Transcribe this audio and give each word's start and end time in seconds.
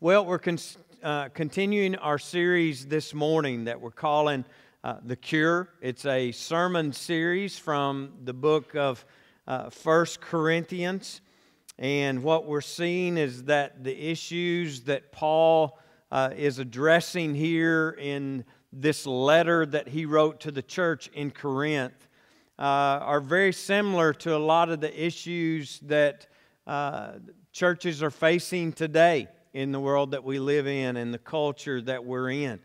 Well, 0.00 0.24
we're 0.24 0.38
con- 0.38 0.58
uh, 1.02 1.28
continuing 1.30 1.96
our 1.96 2.20
series 2.20 2.86
this 2.86 3.12
morning 3.12 3.64
that 3.64 3.80
we're 3.80 3.90
calling 3.90 4.44
uh, 4.84 4.98
The 5.04 5.16
Cure. 5.16 5.70
It's 5.80 6.06
a 6.06 6.30
sermon 6.30 6.92
series 6.92 7.58
from 7.58 8.12
the 8.22 8.32
book 8.32 8.76
of 8.76 9.04
uh, 9.48 9.70
First 9.70 10.20
Corinthians. 10.20 11.20
And 11.80 12.22
what 12.22 12.46
we're 12.46 12.60
seeing 12.60 13.18
is 13.18 13.42
that 13.46 13.82
the 13.82 14.10
issues 14.12 14.82
that 14.82 15.10
Paul 15.10 15.80
uh, 16.12 16.30
is 16.36 16.60
addressing 16.60 17.34
here 17.34 17.96
in 17.98 18.44
this 18.72 19.04
letter 19.04 19.66
that 19.66 19.88
he 19.88 20.06
wrote 20.06 20.38
to 20.42 20.52
the 20.52 20.62
church 20.62 21.08
in 21.08 21.32
Corinth 21.32 22.06
uh, 22.56 22.62
are 22.62 23.20
very 23.20 23.52
similar 23.52 24.12
to 24.12 24.36
a 24.36 24.38
lot 24.38 24.70
of 24.70 24.80
the 24.80 25.04
issues 25.04 25.80
that 25.80 26.28
churches 27.52 28.00
are 28.00 28.12
facing 28.12 28.72
today 28.72 29.26
in 29.58 29.72
the 29.72 29.80
world 29.80 30.12
that 30.12 30.22
we 30.22 30.38
live 30.38 30.68
in 30.68 30.96
and 30.96 31.12
the 31.12 31.18
culture 31.18 31.80
that 31.80 32.04
we're 32.04 32.30
in. 32.30 32.60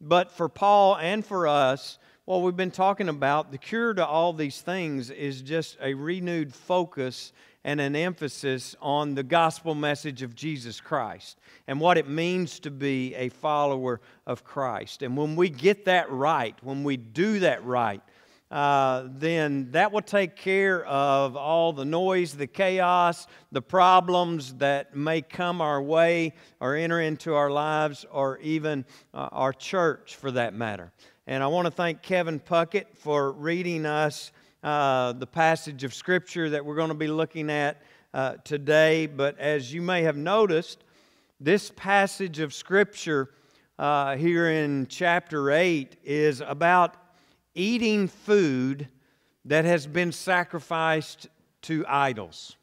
But 0.00 0.32
for 0.32 0.48
Paul 0.48 0.96
and 0.96 1.24
for 1.24 1.46
us, 1.46 1.98
what 2.24 2.40
we've 2.40 2.56
been 2.56 2.70
talking 2.70 3.10
about, 3.10 3.52
the 3.52 3.58
cure 3.58 3.92
to 3.92 4.06
all 4.06 4.32
these 4.32 4.62
things 4.62 5.10
is 5.10 5.42
just 5.42 5.76
a 5.82 5.92
renewed 5.92 6.54
focus 6.54 7.34
and 7.64 7.82
an 7.82 7.94
emphasis 7.94 8.74
on 8.80 9.14
the 9.14 9.22
gospel 9.22 9.74
message 9.74 10.22
of 10.22 10.34
Jesus 10.34 10.80
Christ 10.80 11.38
and 11.66 11.80
what 11.80 11.98
it 11.98 12.08
means 12.08 12.60
to 12.60 12.70
be 12.70 13.14
a 13.14 13.28
follower 13.28 14.00
of 14.26 14.42
Christ. 14.42 15.02
And 15.02 15.18
when 15.18 15.36
we 15.36 15.50
get 15.50 15.84
that 15.84 16.10
right, 16.10 16.56
when 16.62 16.82
we 16.82 16.96
do 16.96 17.40
that 17.40 17.62
right, 17.62 18.00
uh, 18.50 19.04
then 19.10 19.70
that 19.72 19.92
will 19.92 20.02
take 20.02 20.34
care 20.34 20.84
of 20.86 21.36
all 21.36 21.72
the 21.72 21.84
noise, 21.84 22.34
the 22.34 22.46
chaos, 22.46 23.26
the 23.52 23.60
problems 23.60 24.54
that 24.54 24.96
may 24.96 25.20
come 25.20 25.60
our 25.60 25.82
way 25.82 26.32
or 26.60 26.74
enter 26.74 27.00
into 27.00 27.34
our 27.34 27.50
lives 27.50 28.06
or 28.10 28.38
even 28.38 28.86
uh, 29.12 29.28
our 29.32 29.52
church 29.52 30.16
for 30.16 30.30
that 30.30 30.54
matter. 30.54 30.90
And 31.26 31.42
I 31.42 31.46
want 31.48 31.66
to 31.66 31.70
thank 31.70 32.00
Kevin 32.00 32.40
Puckett 32.40 32.96
for 32.96 33.32
reading 33.32 33.84
us 33.84 34.32
uh, 34.62 35.12
the 35.12 35.26
passage 35.26 35.84
of 35.84 35.92
Scripture 35.92 36.48
that 36.50 36.64
we're 36.64 36.74
going 36.74 36.88
to 36.88 36.94
be 36.94 37.08
looking 37.08 37.50
at 37.50 37.82
uh, 38.14 38.36
today. 38.44 39.06
But 39.06 39.38
as 39.38 39.72
you 39.72 39.82
may 39.82 40.02
have 40.02 40.16
noticed, 40.16 40.84
this 41.38 41.70
passage 41.76 42.40
of 42.40 42.54
Scripture 42.54 43.30
uh, 43.78 44.16
here 44.16 44.48
in 44.48 44.86
chapter 44.88 45.50
8 45.50 45.96
is 46.02 46.40
about 46.40 46.96
eating 47.58 48.06
food 48.06 48.88
that 49.44 49.64
has 49.64 49.86
been 49.86 50.12
sacrificed 50.12 51.28
to 51.62 51.84
idols. 51.88 52.56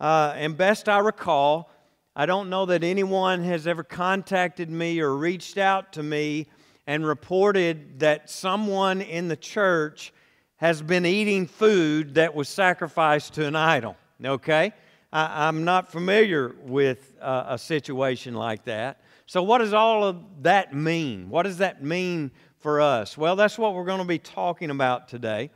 Uh, 0.00 0.32
and 0.36 0.56
best 0.56 0.88
I 0.88 0.98
recall, 0.98 1.70
I 2.16 2.26
don't 2.26 2.50
know 2.50 2.66
that 2.66 2.82
anyone 2.82 3.44
has 3.44 3.66
ever 3.66 3.84
contacted 3.84 4.70
me 4.70 5.00
or 5.00 5.16
reached 5.16 5.56
out 5.56 5.92
to 5.94 6.02
me 6.02 6.48
and 6.86 7.06
reported 7.06 8.00
that 8.00 8.28
someone 8.28 9.00
in 9.00 9.28
the 9.28 9.36
church 9.36 10.12
has 10.56 10.82
been 10.82 11.06
eating 11.06 11.46
food 11.46 12.14
that 12.14 12.34
was 12.34 12.48
sacrificed 12.48 13.34
to 13.34 13.46
an 13.46 13.56
idol. 13.56 13.96
Okay? 14.24 14.72
I, 15.12 15.48
am 15.48 15.64
not 15.64 15.92
familiar 15.92 16.56
with 16.62 17.14
uh, 17.20 17.44
a 17.48 17.58
situation 17.58 18.34
like 18.34 18.64
that. 18.64 19.00
So, 19.26 19.42
what 19.42 19.58
does 19.58 19.72
all 19.72 20.04
of 20.04 20.42
that 20.42 20.74
mean? 20.74 21.30
What 21.30 21.44
does 21.44 21.58
that 21.58 21.82
mean 21.82 22.30
for 22.64 22.80
us? 22.80 23.18
Well, 23.18 23.36
that's 23.36 23.58
what 23.58 23.74
we're 23.74 23.84
going 23.84 23.98
to 23.98 24.06
be 24.06 24.18
talking 24.18 24.70
about 24.70 25.06
today. 25.06 25.50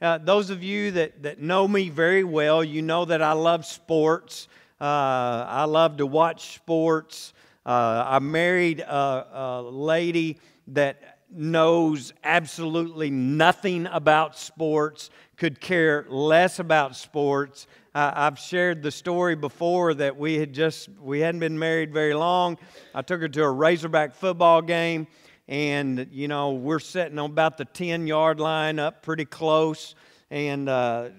Uh, 0.00 0.16
those 0.16 0.48
of 0.48 0.62
you 0.62 0.92
that, 0.92 1.22
that 1.22 1.38
know 1.38 1.68
me 1.68 1.90
very 1.90 2.24
well, 2.24 2.64
you 2.64 2.80
know 2.80 3.04
that 3.04 3.20
I 3.20 3.32
love 3.32 3.66
sports. 3.66 4.48
Uh, 4.80 5.44
I 5.46 5.64
love 5.64 5.98
to 5.98 6.06
watch 6.06 6.54
sports. 6.54 7.34
Uh, 7.66 8.04
I 8.06 8.18
married 8.18 8.80
a, 8.80 9.26
a 9.34 9.62
lady 9.62 10.38
that 10.68 11.18
knows 11.30 12.14
absolutely 12.24 13.10
nothing 13.10 13.86
about 13.88 14.38
sports, 14.38 15.10
could 15.36 15.60
care 15.60 16.06
less 16.08 16.60
about 16.60 16.96
sports. 16.96 17.66
I've 17.94 18.38
shared 18.38 18.82
the 18.82 18.90
story 18.90 19.34
before 19.36 19.92
that 19.92 20.16
we 20.16 20.38
had 20.38 20.54
just 20.54 20.88
we 20.98 21.20
hadn't 21.20 21.40
been 21.40 21.58
married 21.58 21.92
very 21.92 22.14
long. 22.14 22.56
I 22.94 23.02
took 23.02 23.20
her 23.20 23.28
to 23.28 23.42
a 23.42 23.50
Razorback 23.50 24.14
football 24.14 24.62
game 24.62 25.06
and 25.48 26.08
you 26.10 26.28
know 26.28 26.52
we're 26.52 26.78
sitting 26.78 27.18
on 27.18 27.30
about 27.30 27.58
the 27.58 27.64
10 27.64 28.06
yard 28.06 28.40
line 28.40 28.78
up 28.78 29.02
pretty 29.02 29.24
close. 29.24 29.94
And 30.30 30.68
uh, 30.68 31.10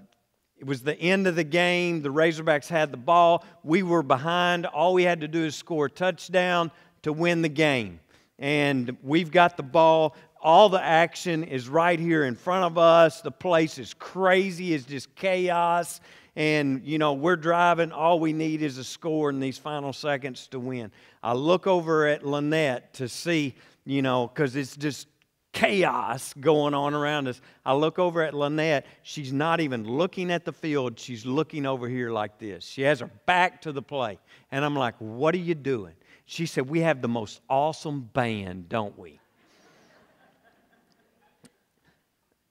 it 0.57 0.65
was 0.65 0.81
the 0.81 0.97
end 0.99 1.27
of 1.27 1.35
the 1.35 1.43
game. 1.43 2.01
The 2.01 2.09
razorbacks 2.09 2.67
had 2.67 2.91
the 2.91 2.97
ball. 2.97 3.45
We 3.63 3.83
were 3.83 4.03
behind. 4.03 4.65
All 4.65 4.93
we 4.93 5.03
had 5.03 5.21
to 5.21 5.27
do 5.27 5.43
is 5.43 5.55
score 5.55 5.85
a 5.85 5.89
touchdown 5.89 6.71
to 7.03 7.13
win 7.13 7.41
the 7.41 7.49
game. 7.49 7.99
And 8.39 8.97
we've 9.03 9.31
got 9.31 9.57
the 9.57 9.63
ball. 9.63 10.15
All 10.41 10.69
the 10.69 10.81
action 10.81 11.43
is 11.43 11.69
right 11.69 11.99
here 11.99 12.25
in 12.25 12.35
front 12.35 12.65
of 12.65 12.77
us. 12.77 13.21
The 13.21 13.31
place 13.31 13.77
is 13.77 13.93
crazy. 13.93 14.73
It's 14.73 14.85
just 14.85 15.15
chaos. 15.15 16.01
And 16.35 16.83
you 16.83 16.97
know 16.97 17.13
we're 17.13 17.37
driving. 17.37 17.91
All 17.91 18.19
we 18.19 18.33
need 18.33 18.61
is 18.61 18.77
a 18.77 18.83
score 18.83 19.29
in 19.29 19.39
these 19.39 19.57
final 19.57 19.93
seconds 19.93 20.47
to 20.47 20.59
win. 20.59 20.91
I 21.23 21.33
look 21.33 21.65
over 21.65 22.07
at 22.07 22.25
lynette 22.25 22.93
to 22.95 23.07
see 23.07 23.55
you 23.85 24.01
know, 24.01 24.27
because 24.27 24.55
it's 24.55 24.75
just 24.75 25.07
chaos 25.55 26.33
going 26.33 26.73
on 26.73 26.93
around 26.93 27.27
us. 27.27 27.39
I 27.65 27.73
look 27.73 27.97
over 27.97 28.21
at 28.21 28.33
Lynette. 28.33 28.85
She's 29.03 29.31
not 29.31 29.61
even 29.61 29.85
looking 29.85 30.29
at 30.29 30.43
the 30.43 30.51
field. 30.51 30.99
She's 30.99 31.25
looking 31.25 31.65
over 31.65 31.87
here 31.87 32.11
like 32.11 32.37
this. 32.37 32.65
She 32.65 32.81
has 32.81 32.99
her 32.99 33.09
back 33.25 33.61
to 33.61 33.71
the 33.71 33.81
play. 33.81 34.19
And 34.51 34.65
I'm 34.65 34.75
like, 34.75 34.95
What 34.99 35.33
are 35.33 35.39
you 35.39 35.55
doing? 35.55 35.93
She 36.25 36.45
said, 36.45 36.69
We 36.69 36.81
have 36.81 37.01
the 37.01 37.07
most 37.07 37.39
awesome 37.49 38.01
band, 38.01 38.69
don't 38.69 38.97
we? 38.99 39.19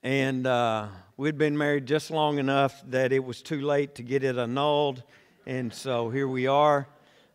and 0.03 0.47
uh, 0.47 0.87
we'd 1.17 1.39
been 1.39 1.56
married 1.56 1.87
just 1.87 2.11
long 2.11 2.39
enough 2.39 2.83
that 2.89 3.12
it 3.12 3.25
was 3.25 3.43
too 3.43 3.61
late 3.61 3.94
to 3.97 4.03
get 4.03 4.25
it 4.25 4.39
annulled. 4.39 5.03
And 5.47 5.73
so 5.73 6.11
here 6.11 6.28
we 6.28 6.47
are. 6.47 6.89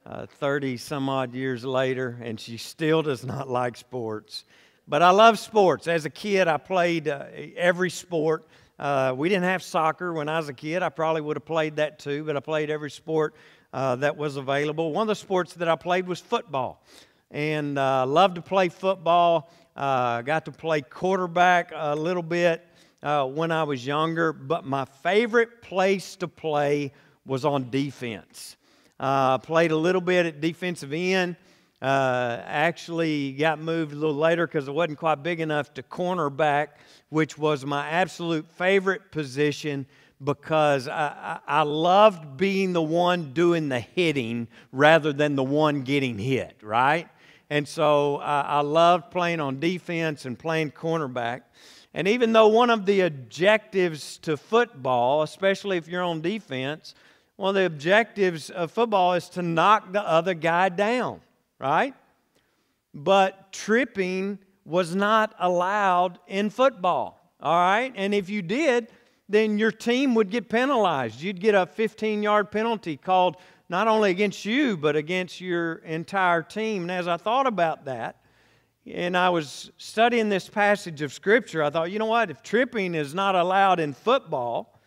30 0.09 0.73
uh, 0.73 0.77
some 0.77 1.09
odd 1.09 1.33
years 1.33 1.63
later, 1.63 2.19
and 2.21 2.39
she 2.39 2.57
still 2.57 3.01
does 3.01 3.23
not 3.23 3.49
like 3.49 3.77
sports. 3.77 4.45
But 4.87 5.03
I 5.03 5.11
love 5.11 5.37
sports. 5.37 5.87
As 5.87 6.05
a 6.05 6.09
kid, 6.09 6.47
I 6.47 6.57
played 6.57 7.07
uh, 7.07 7.25
every 7.55 7.91
sport. 7.91 8.47
Uh, 8.79 9.13
we 9.15 9.29
didn't 9.29 9.43
have 9.43 9.61
soccer 9.61 10.13
when 10.13 10.27
I 10.27 10.37
was 10.37 10.49
a 10.49 10.53
kid. 10.53 10.81
I 10.81 10.89
probably 10.89 11.21
would 11.21 11.35
have 11.35 11.45
played 11.45 11.75
that 11.75 11.99
too, 11.99 12.23
but 12.23 12.35
I 12.35 12.39
played 12.39 12.69
every 12.69 12.89
sport 12.89 13.35
uh, 13.71 13.97
that 13.97 14.17
was 14.17 14.37
available. 14.37 14.91
One 14.91 15.03
of 15.03 15.07
the 15.09 15.15
sports 15.15 15.53
that 15.55 15.67
I 15.67 15.75
played 15.75 16.07
was 16.07 16.19
football, 16.19 16.83
and 17.29 17.77
uh, 17.77 18.05
loved 18.05 18.35
to 18.35 18.41
play 18.41 18.69
football. 18.69 19.51
Uh, 19.75 20.21
got 20.23 20.45
to 20.45 20.51
play 20.51 20.81
quarterback 20.81 21.71
a 21.75 21.95
little 21.95 22.23
bit 22.23 22.65
uh, 23.03 23.25
when 23.25 23.51
I 23.51 23.63
was 23.63 23.85
younger, 23.85 24.33
but 24.33 24.65
my 24.65 24.85
favorite 24.85 25.61
place 25.61 26.15
to 26.17 26.27
play 26.27 26.93
was 27.25 27.45
on 27.45 27.69
defense. 27.69 28.57
Uh, 28.99 29.37
played 29.37 29.71
a 29.71 29.77
little 29.77 30.01
bit 30.01 30.25
at 30.25 30.41
defensive 30.41 30.91
end. 30.93 31.37
Uh, 31.81 32.41
actually 32.45 33.31
got 33.31 33.57
moved 33.57 33.93
a 33.93 33.95
little 33.95 34.15
later 34.15 34.45
because 34.45 34.67
I 34.67 34.71
wasn't 34.71 34.97
quite 34.97 35.23
big 35.23 35.39
enough 35.39 35.73
to 35.75 35.83
cornerback, 35.83 36.69
which 37.07 37.37
was 37.37 37.65
my 37.65 37.87
absolute 37.87 38.51
favorite 38.51 39.11
position 39.11 39.85
because 40.21 40.89
I, 40.89 41.39
I, 41.47 41.59
I, 41.59 41.61
loved 41.61 42.35
being 42.35 42.73
the 42.73 42.81
one 42.81 43.31
doing 43.31 43.69
the 43.69 43.79
hitting 43.79 44.49
rather 44.73 45.13
than 45.13 45.37
the 45.37 45.43
one 45.43 45.83
getting 45.83 46.17
hit, 46.17 46.57
right? 46.61 47.07
And 47.49 47.65
so 47.65 48.17
I, 48.17 48.41
I 48.41 48.59
loved 48.59 49.11
playing 49.11 49.39
on 49.39 49.61
defense 49.61 50.25
and 50.25 50.37
playing 50.37 50.71
cornerback. 50.71 51.43
And 51.93 52.07
even 52.07 52.33
though 52.33 52.47
one 52.47 52.69
of 52.69 52.85
the 52.85 53.01
objectives 53.01 54.17
to 54.19 54.35
football, 54.35 55.23
especially 55.23 55.77
if 55.77 55.87
you're 55.87 56.03
on 56.03 56.19
defense, 56.21 56.93
one 57.39 57.47
of 57.47 57.55
the 57.55 57.65
objectives 57.65 58.49
of 58.49 58.69
football 58.69 59.13
is 59.13 59.29
to 59.29 59.41
knock 59.41 59.93
the 59.93 60.01
other 60.01 60.33
guy 60.33 60.67
down, 60.67 61.21
right? 61.57 61.93
But 62.93 63.53
tripping 63.53 64.39
was 64.65 64.93
not 64.93 65.33
allowed 65.39 66.19
in 66.27 66.49
football, 66.49 67.33
all 67.39 67.57
right? 67.57 67.93
And 67.95 68.13
if 68.13 68.29
you 68.29 68.41
did, 68.41 68.89
then 69.29 69.57
your 69.57 69.71
team 69.71 70.15
would 70.15 70.29
get 70.29 70.49
penalized. 70.49 71.21
You'd 71.21 71.39
get 71.39 71.55
a 71.55 71.65
15 71.65 72.21
yard 72.21 72.51
penalty 72.51 72.97
called 72.97 73.37
not 73.69 73.87
only 73.87 74.11
against 74.11 74.43
you, 74.43 74.75
but 74.75 74.97
against 74.97 75.39
your 75.39 75.75
entire 75.75 76.41
team. 76.41 76.81
And 76.81 76.91
as 76.91 77.07
I 77.07 77.15
thought 77.15 77.47
about 77.47 77.85
that, 77.85 78.17
and 78.85 79.15
I 79.15 79.29
was 79.29 79.71
studying 79.77 80.27
this 80.27 80.49
passage 80.49 81.01
of 81.01 81.13
Scripture, 81.13 81.63
I 81.63 81.69
thought, 81.69 81.89
you 81.89 81.99
know 81.99 82.05
what? 82.05 82.31
If 82.31 82.43
tripping 82.43 82.95
is 82.95 83.13
not 83.13 83.35
allowed 83.35 83.79
in 83.79 83.93
football, 83.93 84.77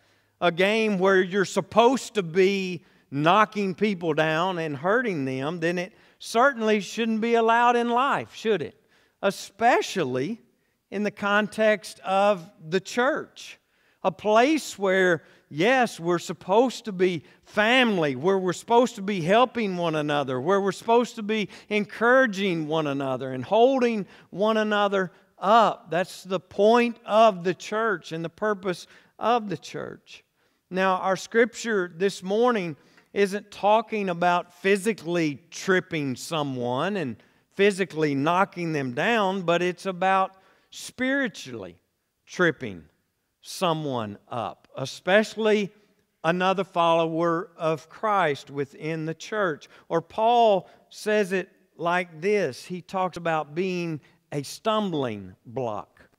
a 0.43 0.51
game 0.51 0.97
where 0.97 1.21
you're 1.21 1.45
supposed 1.45 2.15
to 2.15 2.21
be 2.21 2.83
knocking 3.09 3.73
people 3.73 4.13
down 4.13 4.59
and 4.59 4.75
hurting 4.75 5.23
them, 5.23 5.61
then 5.61 5.77
it 5.77 5.93
certainly 6.19 6.81
shouldn't 6.81 7.21
be 7.21 7.35
allowed 7.35 7.77
in 7.77 7.87
life, 7.87 8.35
should 8.35 8.61
it? 8.61 8.75
Especially 9.21 10.41
in 10.91 11.03
the 11.03 11.11
context 11.11 12.01
of 12.01 12.51
the 12.69 12.81
church. 12.81 13.57
a 14.03 14.11
place 14.11 14.77
where, 14.77 15.23
yes, 15.49 15.99
we're 15.99 16.19
supposed 16.19 16.85
to 16.85 16.91
be 16.91 17.23
family, 17.45 18.15
where 18.15 18.37
we're 18.37 18.53
supposed 18.53 18.95
to 18.95 19.01
be 19.01 19.21
helping 19.21 19.77
one 19.77 19.95
another, 19.95 20.39
where 20.41 20.59
we're 20.59 20.71
supposed 20.71 21.15
to 21.15 21.23
be 21.23 21.49
encouraging 21.69 22.67
one 22.67 22.87
another 22.87 23.31
and 23.31 23.43
holding 23.43 24.05
one 24.29 24.57
another 24.57 25.11
up. 25.39 25.89
That's 25.89 26.23
the 26.23 26.39
point 26.39 26.97
of 27.05 27.43
the 27.43 27.53
church 27.53 28.11
and 28.11 28.23
the 28.23 28.29
purpose 28.29 28.87
of 29.17 29.49
the 29.49 29.57
church. 29.57 30.23
Now, 30.73 30.95
our 30.95 31.15
scripture 31.15 31.93
this 31.95 32.23
morning 32.23 32.75
isn't 33.13 33.51
talking 33.51 34.09
about 34.09 34.51
physically 34.51 35.39
tripping 35.51 36.15
someone 36.15 36.97
and 36.97 37.17
physically 37.51 38.15
knocking 38.15 38.73
them 38.73 38.93
down, 38.93 39.43
but 39.43 39.61
it's 39.61 39.85
about 39.85 40.35
spiritually 40.71 41.77
tripping 42.25 42.85
someone 43.41 44.17
up, 44.29 44.67
especially 44.75 45.69
another 46.23 46.63
follower 46.63 47.51
of 47.55 47.87
Christ 47.87 48.49
within 48.49 49.05
the 49.05 49.13
church. 49.13 49.69
Or 49.89 50.01
Paul 50.01 50.67
says 50.89 51.33
it 51.33 51.51
like 51.77 52.19
this 52.19 52.65
he 52.65 52.81
talks 52.81 53.17
about 53.17 53.53
being 53.53 54.01
a 54.31 54.41
stumbling 54.41 55.35
block 55.45 56.09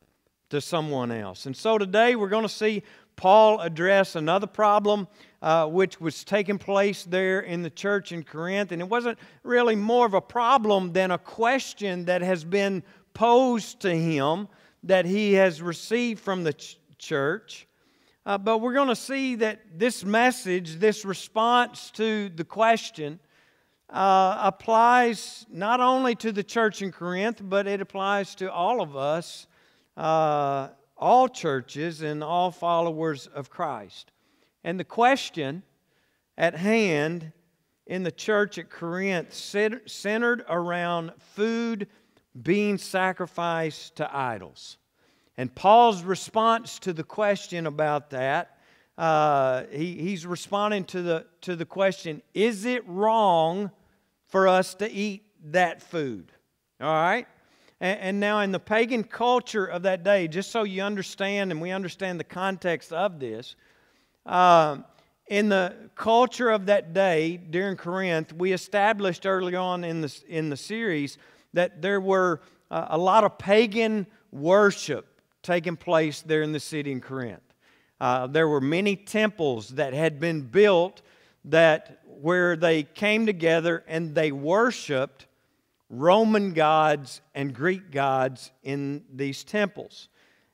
to 0.50 0.60
someone 0.60 1.10
else. 1.10 1.46
And 1.46 1.56
so 1.56 1.76
today 1.76 2.14
we're 2.14 2.28
going 2.28 2.44
to 2.44 2.48
see 2.48 2.84
Paul 3.16 3.60
address 3.60 4.16
another 4.16 4.46
problem 4.46 5.08
uh, 5.42 5.66
which 5.66 6.00
was 6.00 6.24
taking 6.24 6.56
place 6.56 7.04
there 7.04 7.40
in 7.40 7.62
the 7.62 7.70
church 7.70 8.12
in 8.12 8.22
Corinth. 8.22 8.72
And 8.72 8.80
it 8.80 8.88
wasn't 8.88 9.18
really 9.42 9.76
more 9.76 10.06
of 10.06 10.14
a 10.14 10.20
problem 10.20 10.92
than 10.92 11.10
a 11.10 11.18
question 11.18 12.06
that 12.06 12.22
has 12.22 12.44
been 12.44 12.82
posed 13.12 13.80
to 13.80 13.94
him 13.94 14.48
that 14.82 15.04
he 15.04 15.34
has 15.34 15.60
received 15.60 16.20
from 16.20 16.44
the 16.44 16.54
ch- 16.54 16.78
church. 16.98 17.66
Uh, 18.26 18.38
but 18.38 18.58
we're 18.58 18.72
going 18.72 18.88
to 18.88 18.96
see 18.96 19.34
that 19.34 19.60
this 19.76 20.02
message, 20.02 20.76
this 20.76 21.04
response 21.04 21.90
to 21.90 22.30
the 22.30 22.44
question, 22.44 23.20
uh, 23.90 24.38
applies 24.40 25.44
not 25.50 25.80
only 25.80 26.14
to 26.14 26.32
the 26.32 26.42
church 26.42 26.80
in 26.80 26.90
Corinth, 26.90 27.40
but 27.42 27.66
it 27.66 27.82
applies 27.82 28.34
to 28.36 28.50
all 28.50 28.80
of 28.80 28.96
us, 28.96 29.46
uh, 29.98 30.68
all 31.04 31.28
churches, 31.28 32.00
and 32.00 32.24
all 32.24 32.50
followers 32.50 33.26
of 33.26 33.50
Christ. 33.50 34.10
And 34.64 34.80
the 34.80 34.84
question 34.84 35.62
at 36.38 36.54
hand 36.54 37.30
in 37.86 38.04
the 38.04 38.10
church 38.10 38.56
at 38.56 38.70
Corinth 38.70 39.34
centered 39.34 40.44
around 40.48 41.12
food 41.18 41.88
being 42.40 42.78
sacrificed 42.78 43.96
to 43.96 44.16
idols. 44.16 44.78
And 45.36 45.54
Paul's 45.54 46.02
response 46.02 46.78
to 46.78 46.94
the 46.94 47.04
question 47.04 47.66
about 47.66 48.08
that, 48.08 48.58
uh, 48.96 49.64
he, 49.70 49.96
he's 49.96 50.24
responding 50.24 50.84
to 50.84 51.02
the, 51.02 51.26
to 51.42 51.54
the 51.54 51.66
question 51.66 52.22
is 52.32 52.64
it 52.64 52.82
wrong 52.88 53.70
for 54.28 54.48
us 54.48 54.72
to 54.76 54.90
eat 54.90 55.26
that 55.50 55.82
food? 55.82 56.32
All 56.80 56.88
right? 56.88 57.26
And, 57.80 58.20
now, 58.20 58.40
in 58.40 58.52
the 58.52 58.60
pagan 58.60 59.04
culture 59.04 59.66
of 59.66 59.82
that 59.82 60.04
day, 60.04 60.28
just 60.28 60.50
so 60.50 60.62
you 60.62 60.82
understand 60.82 61.50
and 61.50 61.60
we 61.60 61.70
understand 61.70 62.18
the 62.18 62.24
context 62.24 62.92
of 62.92 63.18
this, 63.18 63.56
uh, 64.24 64.78
in 65.26 65.48
the 65.48 65.74
culture 65.94 66.50
of 66.50 66.66
that 66.66 66.92
day 66.94 67.36
during 67.36 67.76
Corinth, 67.76 68.32
we 68.32 68.52
established 68.52 69.26
early 69.26 69.56
on 69.56 69.84
in 69.84 70.00
the, 70.00 70.22
in 70.28 70.50
the 70.50 70.56
series 70.56 71.18
that 71.52 71.82
there 71.82 72.00
were 72.00 72.40
uh, 72.70 72.86
a 72.90 72.98
lot 72.98 73.24
of 73.24 73.38
pagan 73.38 74.06
worship 74.32 75.20
taking 75.42 75.76
place 75.76 76.22
there 76.22 76.42
in 76.42 76.52
the 76.52 76.60
city 76.60 76.92
in 76.92 77.00
Corinth. 77.00 77.42
Uh, 78.00 78.26
there 78.26 78.48
were 78.48 78.60
many 78.60 78.96
temples 78.96 79.70
that 79.70 79.94
had 79.94 80.20
been 80.20 80.42
built 80.42 81.02
that 81.44 82.00
where 82.20 82.56
they 82.56 82.82
came 82.82 83.26
together 83.26 83.84
and 83.86 84.14
they 84.14 84.32
worshiped 84.32 85.26
Roman 85.90 86.52
gods 86.52 87.20
and 87.34 87.54
Greek 87.54 87.90
gods 87.90 88.50
in 88.62 89.04
these 89.12 89.44
temples. 89.44 90.08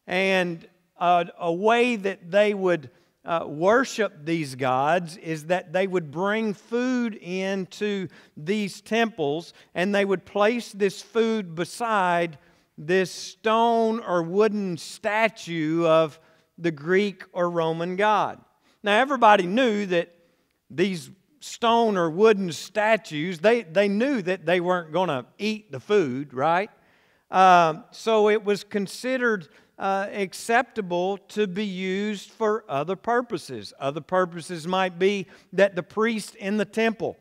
And 0.06 0.66
uh, 0.98 1.24
a 1.38 1.52
way 1.52 1.96
that 1.96 2.30
they 2.30 2.52
would 2.52 2.90
uh, 3.24 3.44
worship 3.46 4.24
these 4.24 4.54
gods 4.54 5.16
is 5.18 5.46
that 5.46 5.72
they 5.72 5.86
would 5.86 6.10
bring 6.10 6.54
food 6.54 7.14
into 7.14 8.08
these 8.36 8.80
temples 8.80 9.52
and 9.74 9.94
they 9.94 10.04
would 10.04 10.24
place 10.24 10.72
this 10.72 11.02
food 11.02 11.54
beside 11.54 12.38
this 12.78 13.10
stone 13.10 14.00
or 14.00 14.22
wooden 14.22 14.76
statue 14.78 15.86
of 15.86 16.18
the 16.56 16.70
Greek 16.70 17.24
or 17.32 17.50
Roman 17.50 17.96
god. 17.96 18.40
Now, 18.82 18.98
everybody 18.98 19.46
knew 19.46 19.84
that 19.86 20.14
these 20.70 21.10
stone 21.40 21.96
or 21.96 22.10
wooden 22.10 22.52
statues, 22.52 23.38
they, 23.38 23.62
they 23.62 23.88
knew 23.88 24.22
that 24.22 24.46
they 24.46 24.60
weren't 24.60 24.92
going 24.92 25.08
to 25.08 25.24
eat 25.38 25.72
the 25.72 25.80
food, 25.80 26.32
right? 26.32 26.70
Uh, 27.30 27.82
so 27.90 28.28
it 28.28 28.44
was 28.44 28.62
considered 28.62 29.48
uh, 29.78 30.08
acceptable 30.12 31.16
to 31.16 31.46
be 31.46 31.64
used 31.64 32.30
for 32.30 32.64
other 32.68 32.96
purposes. 32.96 33.72
Other 33.80 34.02
purposes 34.02 34.66
might 34.66 34.98
be 34.98 35.26
that 35.54 35.74
the 35.74 35.82
priest 35.82 36.34
in 36.34 36.58
the 36.58 36.64
temple 36.66 37.16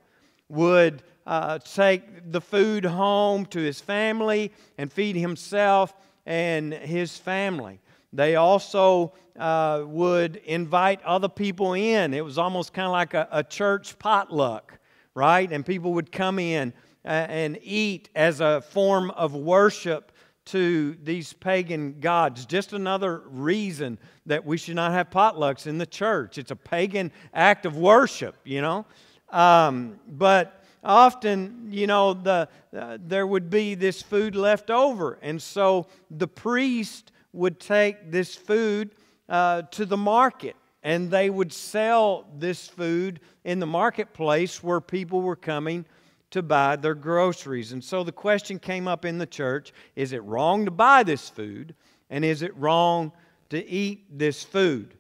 would 0.50 1.02
uh, 1.26 1.60
take 1.60 2.32
the 2.32 2.42
food 2.42 2.84
home 2.84 3.46
to 3.46 3.60
his 3.60 3.80
family 3.80 4.52
and 4.78 4.92
feed 4.92 5.16
himself 5.16 5.94
and 6.26 6.74
his 6.74 7.18
family. 7.18 7.80
They 8.12 8.36
also 8.36 9.14
uh, 9.38 9.84
would 9.86 10.38
invite 10.38 11.02
other 11.04 11.30
people 11.30 11.74
in. 11.74 12.14
It 12.14 12.24
was 12.26 12.38
almost 12.38 12.74
kind 12.74 12.86
of 12.86 12.92
like 12.92 13.14
a, 13.14 13.28
a, 13.32 13.44
church 13.44 13.98
potluck, 14.00 14.80
right? 15.14 15.50
And 15.52 15.66
people 15.66 15.94
would 15.94 16.12
come 16.12 16.40
in 16.40 16.74
uh, 17.06 17.08
and 17.08 17.58
eat 17.62 18.10
as 18.16 18.42
a 18.42 18.62
form 18.62 19.12
of 19.12 19.36
worship 19.36 20.12
to 20.46 20.98
these 21.04 21.32
pagan 21.34 22.00
gods. 22.00 22.46
Just 22.46 22.74
another 22.74 23.22
reason 23.28 24.00
that 24.26 24.44
we 24.44 24.58
should 24.58 24.76
not 24.76 24.92
have 24.92 25.12
potlucks 25.12 25.68
in 25.68 25.78
the 25.78 25.86
church. 25.86 26.38
It's 26.38 26.52
a 26.52 26.56
pagan 26.56 27.12
act 27.34 27.66
of 27.68 27.78
worship, 27.78 28.36
you 28.44 28.62
know. 28.62 28.86
Um, 29.30 30.00
but 30.08 30.64
often, 30.84 31.68
you 31.70 31.86
know, 31.86 32.14
the, 32.14 32.50
uh, 32.76 32.98
there 33.00 33.28
would 33.28 33.52
be 33.52 33.76
this 33.76 34.02
food 34.02 34.36
left 34.36 34.72
over. 34.72 35.20
And 35.22 35.40
so 35.40 35.88
the 36.10 36.28
priest 36.28 37.12
would 37.34 37.60
take 37.60 38.12
this 38.12 38.36
food 38.36 38.92
uh, 39.28 39.64
to 39.64 39.86
the 39.86 39.98
market 39.98 40.56
and 40.84 41.12
they 41.12 41.30
would 41.30 41.52
sell 41.52 42.26
this 42.38 42.68
food 42.68 43.20
in 43.44 43.60
the 43.60 43.66
marketplace 43.66 44.64
where 44.64 44.80
people 44.80 45.22
were 45.22 45.36
coming 45.36 45.86
to 46.32 46.42
buy 46.42 46.76
their 46.76 46.96
groceries. 46.96 47.72
And 47.72 47.84
so 47.84 48.04
the 48.04 48.12
question 48.12 48.60
came 48.60 48.88
up 48.88 49.04
in 49.04 49.18
the 49.18 49.26
church 49.26 49.74
is 49.96 50.14
it 50.14 50.24
wrong 50.24 50.66
to 50.66 50.72
buy 50.72 51.04
this 51.04 51.30
food? 51.30 51.76
And 52.10 52.26
is 52.26 52.42
it 52.42 52.56
wrong 52.56 53.12
to 53.50 53.68
eat 53.68 54.18
this 54.18 54.44
food? 54.44 54.96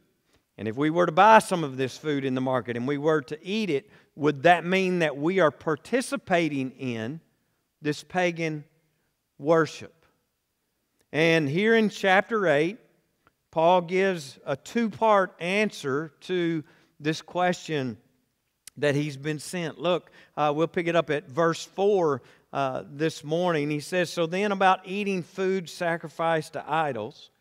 And 0.57 0.67
if 0.67 0.75
we 0.75 0.89
were 0.89 1.05
to 1.05 1.11
buy 1.11 1.39
some 1.39 1.63
of 1.63 1.77
this 1.77 1.97
food 1.97 2.25
in 2.25 2.35
the 2.35 2.41
market 2.41 2.75
and 2.75 2.87
we 2.87 2.97
were 2.97 3.21
to 3.21 3.39
eat 3.45 3.69
it, 3.69 3.89
would 4.15 4.43
that 4.43 4.65
mean 4.65 4.99
that 4.99 5.15
we 5.15 5.39
are 5.39 5.51
participating 5.51 6.71
in 6.71 7.21
this 7.81 8.03
pagan 8.03 8.65
worship? 9.37 9.98
And 11.11 11.49
here 11.49 11.75
in 11.75 11.89
chapter 11.89 12.47
8, 12.47 12.77
Paul 13.51 13.81
gives 13.81 14.37
a 14.45 14.55
two 14.55 14.89
part 14.89 15.35
answer 15.39 16.13
to 16.21 16.63
this 16.99 17.21
question 17.21 17.97
that 18.77 18.95
he's 18.95 19.17
been 19.17 19.39
sent. 19.39 19.79
Look, 19.79 20.11
uh, 20.37 20.53
we'll 20.55 20.67
pick 20.67 20.87
it 20.87 20.95
up 20.95 21.09
at 21.09 21.27
verse 21.27 21.65
4 21.65 22.21
uh, 22.53 22.83
this 22.91 23.23
morning. 23.23 23.69
He 23.69 23.79
says, 23.79 24.11
So 24.11 24.27
then, 24.27 24.51
about 24.51 24.81
eating 24.85 25.23
food 25.23 25.67
sacrificed 25.67 26.53
to 26.53 26.71
idols, 26.71 27.31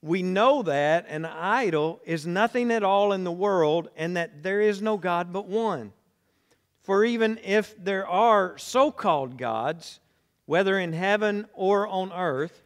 we 0.00 0.22
know 0.22 0.62
that 0.62 1.06
an 1.08 1.24
idol 1.24 2.00
is 2.04 2.24
nothing 2.24 2.70
at 2.70 2.84
all 2.84 3.12
in 3.12 3.24
the 3.24 3.32
world 3.32 3.88
and 3.96 4.16
that 4.16 4.44
there 4.44 4.60
is 4.60 4.80
no 4.80 4.96
God 4.96 5.32
but 5.32 5.46
one. 5.46 5.92
For 6.82 7.04
even 7.04 7.38
if 7.42 7.74
there 7.82 8.06
are 8.06 8.56
so 8.58 8.92
called 8.92 9.36
gods, 9.36 9.98
whether 10.46 10.78
in 10.78 10.92
heaven 10.92 11.46
or 11.52 11.86
on 11.86 12.12
earth, 12.12 12.62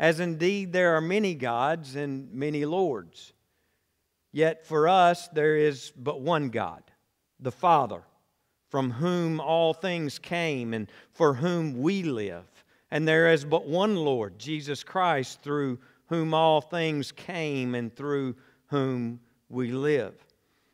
as 0.00 0.18
indeed 0.18 0.72
there 0.72 0.96
are 0.96 1.00
many 1.02 1.34
gods 1.34 1.94
and 1.94 2.32
many 2.32 2.64
lords, 2.64 3.34
yet 4.32 4.66
for 4.66 4.88
us 4.88 5.28
there 5.28 5.56
is 5.56 5.92
but 5.94 6.22
one 6.22 6.48
God 6.48 6.82
the 7.38 7.52
Father, 7.52 8.02
from 8.70 8.90
whom 8.90 9.40
all 9.40 9.74
things 9.74 10.18
came 10.18 10.74
and 10.74 10.90
for 11.12 11.34
whom 11.34 11.80
we 11.80 12.02
live. 12.02 12.44
And 12.90 13.06
there 13.06 13.32
is 13.32 13.44
but 13.44 13.66
one 13.66 13.94
Lord, 13.94 14.38
Jesus 14.38 14.82
Christ, 14.82 15.42
through 15.42 15.78
whom 16.06 16.34
all 16.34 16.60
things 16.60 17.12
came 17.12 17.74
and 17.74 17.94
through 17.94 18.36
whom 18.66 19.20
we 19.48 19.70
live. 19.70 20.14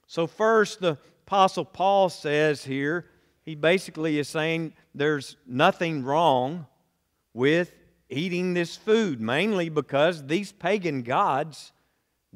So, 0.06 0.26
first, 0.26 0.80
the 0.80 0.98
Apostle 1.26 1.64
Paul 1.64 2.08
says 2.08 2.64
here, 2.64 3.06
he 3.44 3.54
basically 3.54 4.18
is 4.18 4.28
saying 4.28 4.72
there's 4.94 5.36
nothing 5.46 6.04
wrong 6.04 6.66
with 7.34 7.72
eating 8.08 8.54
this 8.54 8.76
food, 8.76 9.20
mainly 9.20 9.68
because 9.68 10.26
these 10.26 10.52
pagan 10.52 11.02
gods 11.02 11.72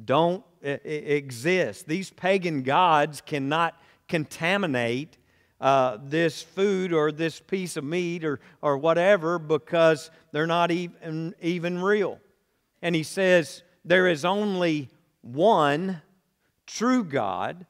don't 0.04 0.44
exist. 0.62 1.86
These 1.86 2.10
pagan 2.10 2.62
gods 2.62 3.20
cannot 3.20 3.80
contaminate 4.08 5.16
uh, 5.60 5.98
this 6.02 6.42
food 6.42 6.92
or 6.92 7.12
this 7.12 7.38
piece 7.38 7.76
of 7.76 7.84
meat 7.84 8.24
or, 8.24 8.40
or 8.62 8.78
whatever 8.78 9.38
because 9.38 10.10
they're 10.32 10.46
not 10.46 10.70
even, 10.70 11.34
even 11.40 11.80
real. 11.80 12.18
And 12.82 12.94
he 12.94 13.02
says 13.02 13.62
there 13.84 14.08
is 14.08 14.24
only 14.24 14.88
one 15.20 16.00
true 16.66 17.04
God, 17.04 17.66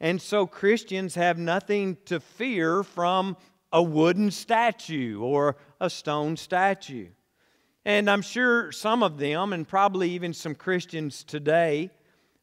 and 0.00 0.20
so 0.20 0.46
Christians 0.46 1.14
have 1.14 1.38
nothing 1.38 1.98
to 2.06 2.20
fear 2.20 2.82
from 2.82 3.36
a 3.72 3.82
wooden 3.82 4.30
statue 4.30 5.20
or 5.20 5.56
a 5.80 5.88
stone 5.88 6.36
statue. 6.36 7.08
And 7.84 8.10
I'm 8.10 8.22
sure 8.22 8.72
some 8.72 9.02
of 9.02 9.18
them, 9.18 9.52
and 9.52 9.66
probably 9.66 10.10
even 10.10 10.34
some 10.34 10.54
Christians 10.54 11.24
today, 11.24 11.90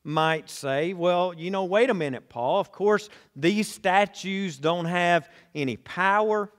might 0.04 0.50
say, 0.50 0.94
well, 0.94 1.34
you 1.34 1.52
know, 1.52 1.66
wait 1.66 1.90
a 1.90 1.94
minute, 1.94 2.30
Paul. 2.30 2.60
Of 2.60 2.72
course, 2.72 3.10
these 3.36 3.68
statues 3.68 4.58
don't 4.58 4.86
have 4.86 5.30
any 5.54 5.78
power, 5.78 6.50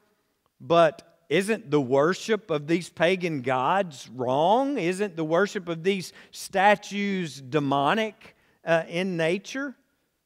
but 0.61 1.19
isn't 1.29 1.71
the 1.71 1.81
worship 1.81 2.51
of 2.51 2.67
these 2.67 2.89
pagan 2.89 3.43
gods 3.43 4.09
wrong? 4.15 4.79
Isn't 4.79 5.17
the 5.17 5.25
worship 5.25 5.69
of 5.69 5.83
these 5.83 6.13
statues 6.31 7.41
demonic 7.41 8.37
uh, 8.65 8.85
in 8.89 9.17
nature? 9.17 9.75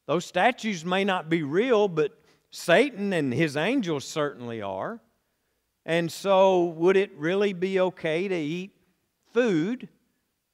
Those 0.06 0.24
statues 0.24 0.84
may 0.84 1.04
not 1.04 1.28
be 1.28 1.42
real, 1.42 1.88
but 1.88 2.20
Satan 2.50 3.12
and 3.12 3.32
his 3.32 3.56
angels 3.56 4.04
certainly 4.04 4.62
are. 4.62 5.00
And 5.84 6.10
so, 6.10 6.64
would 6.64 6.96
it 6.96 7.10
really 7.16 7.52
be 7.52 7.80
okay 7.80 8.28
to 8.28 8.36
eat 8.36 8.70
food 9.32 9.88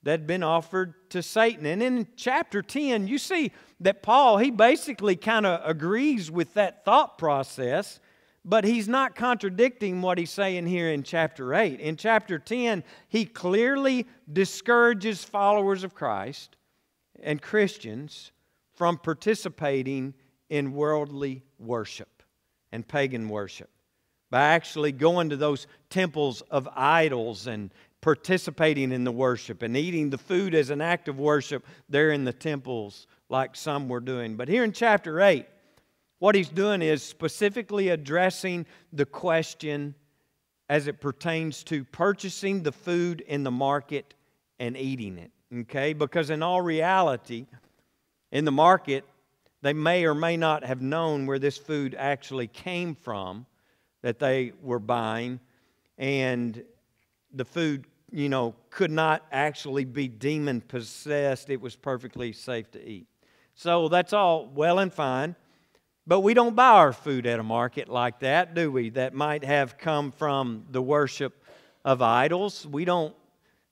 that 0.02 0.12
had 0.12 0.26
been 0.26 0.42
offered 0.42 1.10
to 1.10 1.22
Satan. 1.22 1.66
And 1.66 1.82
in 1.82 2.06
chapter 2.16 2.62
10, 2.62 3.08
you 3.08 3.18
see 3.18 3.52
that 3.80 4.02
Paul, 4.02 4.38
he 4.38 4.50
basically 4.50 5.16
kind 5.16 5.44
of 5.44 5.60
agrees 5.68 6.30
with 6.30 6.54
that 6.54 6.84
thought 6.84 7.18
process, 7.18 8.00
but 8.44 8.64
he's 8.64 8.88
not 8.88 9.14
contradicting 9.14 10.00
what 10.00 10.16
he's 10.16 10.30
saying 10.30 10.66
here 10.66 10.90
in 10.90 11.02
chapter 11.02 11.54
8. 11.54 11.80
In 11.80 11.96
chapter 11.96 12.38
10, 12.38 12.84
he 13.08 13.24
clearly 13.24 14.06
discourages 14.32 15.24
followers 15.24 15.84
of 15.84 15.94
Christ 15.94 16.56
and 17.22 17.42
Christians 17.42 18.32
from 18.74 18.96
participating 18.96 20.14
in 20.48 20.72
worldly 20.72 21.42
worship 21.58 22.22
and 22.70 22.86
pagan 22.86 23.28
worship 23.28 23.68
by 24.30 24.42
actually 24.42 24.92
going 24.92 25.30
to 25.30 25.36
those 25.36 25.66
temples 25.90 26.42
of 26.50 26.68
idols 26.74 27.46
and, 27.46 27.70
participating 28.00 28.92
in 28.92 29.04
the 29.04 29.12
worship 29.12 29.62
and 29.62 29.76
eating 29.76 30.10
the 30.10 30.18
food 30.18 30.54
as 30.54 30.70
an 30.70 30.80
act 30.80 31.08
of 31.08 31.18
worship 31.18 31.66
there 31.88 32.10
in 32.10 32.24
the 32.24 32.32
temples, 32.32 33.06
like 33.28 33.56
some 33.56 33.88
were 33.88 34.00
doing. 34.00 34.36
But 34.36 34.48
here 34.48 34.64
in 34.64 34.72
chapter 34.72 35.20
8, 35.20 35.46
what 36.18 36.34
he's 36.34 36.48
doing 36.48 36.82
is 36.82 37.02
specifically 37.02 37.88
addressing 37.88 38.66
the 38.92 39.06
question 39.06 39.94
as 40.68 40.86
it 40.86 41.00
pertains 41.00 41.64
to 41.64 41.84
purchasing 41.84 42.62
the 42.62 42.72
food 42.72 43.20
in 43.22 43.42
the 43.42 43.50
market 43.50 44.14
and 44.58 44.76
eating 44.76 45.18
it. 45.18 45.30
Okay? 45.60 45.92
Because 45.92 46.30
in 46.30 46.42
all 46.42 46.60
reality, 46.60 47.46
in 48.30 48.44
the 48.44 48.52
market, 48.52 49.04
they 49.62 49.72
may 49.72 50.04
or 50.04 50.14
may 50.14 50.36
not 50.36 50.64
have 50.64 50.82
known 50.82 51.26
where 51.26 51.38
this 51.38 51.58
food 51.58 51.96
actually 51.98 52.46
came 52.46 52.94
from 52.94 53.46
that 54.02 54.18
they 54.18 54.52
were 54.62 54.78
buying. 54.78 55.40
And 55.96 56.62
the 57.32 57.44
food, 57.44 57.86
you 58.10 58.28
know, 58.28 58.54
could 58.70 58.90
not 58.90 59.26
actually 59.32 59.84
be 59.84 60.08
demon 60.08 60.60
possessed. 60.60 61.50
It 61.50 61.60
was 61.60 61.76
perfectly 61.76 62.32
safe 62.32 62.70
to 62.72 62.84
eat. 62.84 63.06
So 63.54 63.88
that's 63.88 64.12
all 64.12 64.48
well 64.54 64.78
and 64.78 64.92
fine. 64.92 65.34
But 66.06 66.20
we 66.20 66.32
don't 66.32 66.56
buy 66.56 66.70
our 66.70 66.92
food 66.92 67.26
at 67.26 67.38
a 67.38 67.42
market 67.42 67.88
like 67.88 68.20
that, 68.20 68.54
do 68.54 68.72
we? 68.72 68.88
That 68.90 69.12
might 69.12 69.44
have 69.44 69.76
come 69.76 70.10
from 70.10 70.64
the 70.70 70.80
worship 70.80 71.44
of 71.84 72.00
idols. 72.00 72.66
We 72.66 72.86
don't 72.86 73.14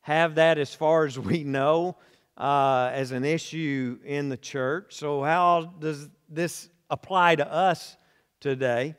have 0.03 0.35
that 0.35 0.59
as 0.59 0.75
far 0.75 1.07
as 1.07 1.19
we 1.19 1.45
know 1.45 1.97
uh, 2.37 2.91
as 2.93 3.13
an 3.13 3.25
issue 3.25 3.99
in 4.05 4.29
the 4.29 4.37
church. 4.37 4.95
So, 4.97 5.23
how 5.23 5.73
does 5.79 6.11
this 6.29 6.69
apply 6.91 7.37
to 7.37 7.51
us 7.51 7.97
today? 8.41 8.97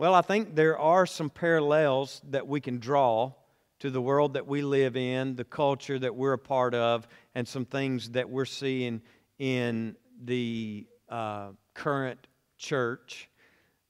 Well, 0.00 0.14
I 0.14 0.22
think 0.22 0.54
there 0.54 0.78
are 0.78 1.04
some 1.04 1.28
parallels 1.28 2.22
that 2.30 2.48
we 2.48 2.62
can 2.62 2.78
draw 2.78 3.34
to 3.80 3.90
the 3.90 4.00
world 4.00 4.32
that 4.32 4.46
we 4.46 4.62
live 4.62 4.96
in, 4.96 5.36
the 5.36 5.44
culture 5.44 5.98
that 5.98 6.14
we're 6.14 6.32
a 6.32 6.38
part 6.38 6.74
of, 6.74 7.06
and 7.34 7.46
some 7.46 7.66
things 7.66 8.08
that 8.12 8.30
we're 8.30 8.46
seeing 8.46 9.02
in 9.38 9.94
the 10.24 10.86
uh, 11.10 11.48
current 11.74 12.28
church. 12.56 13.28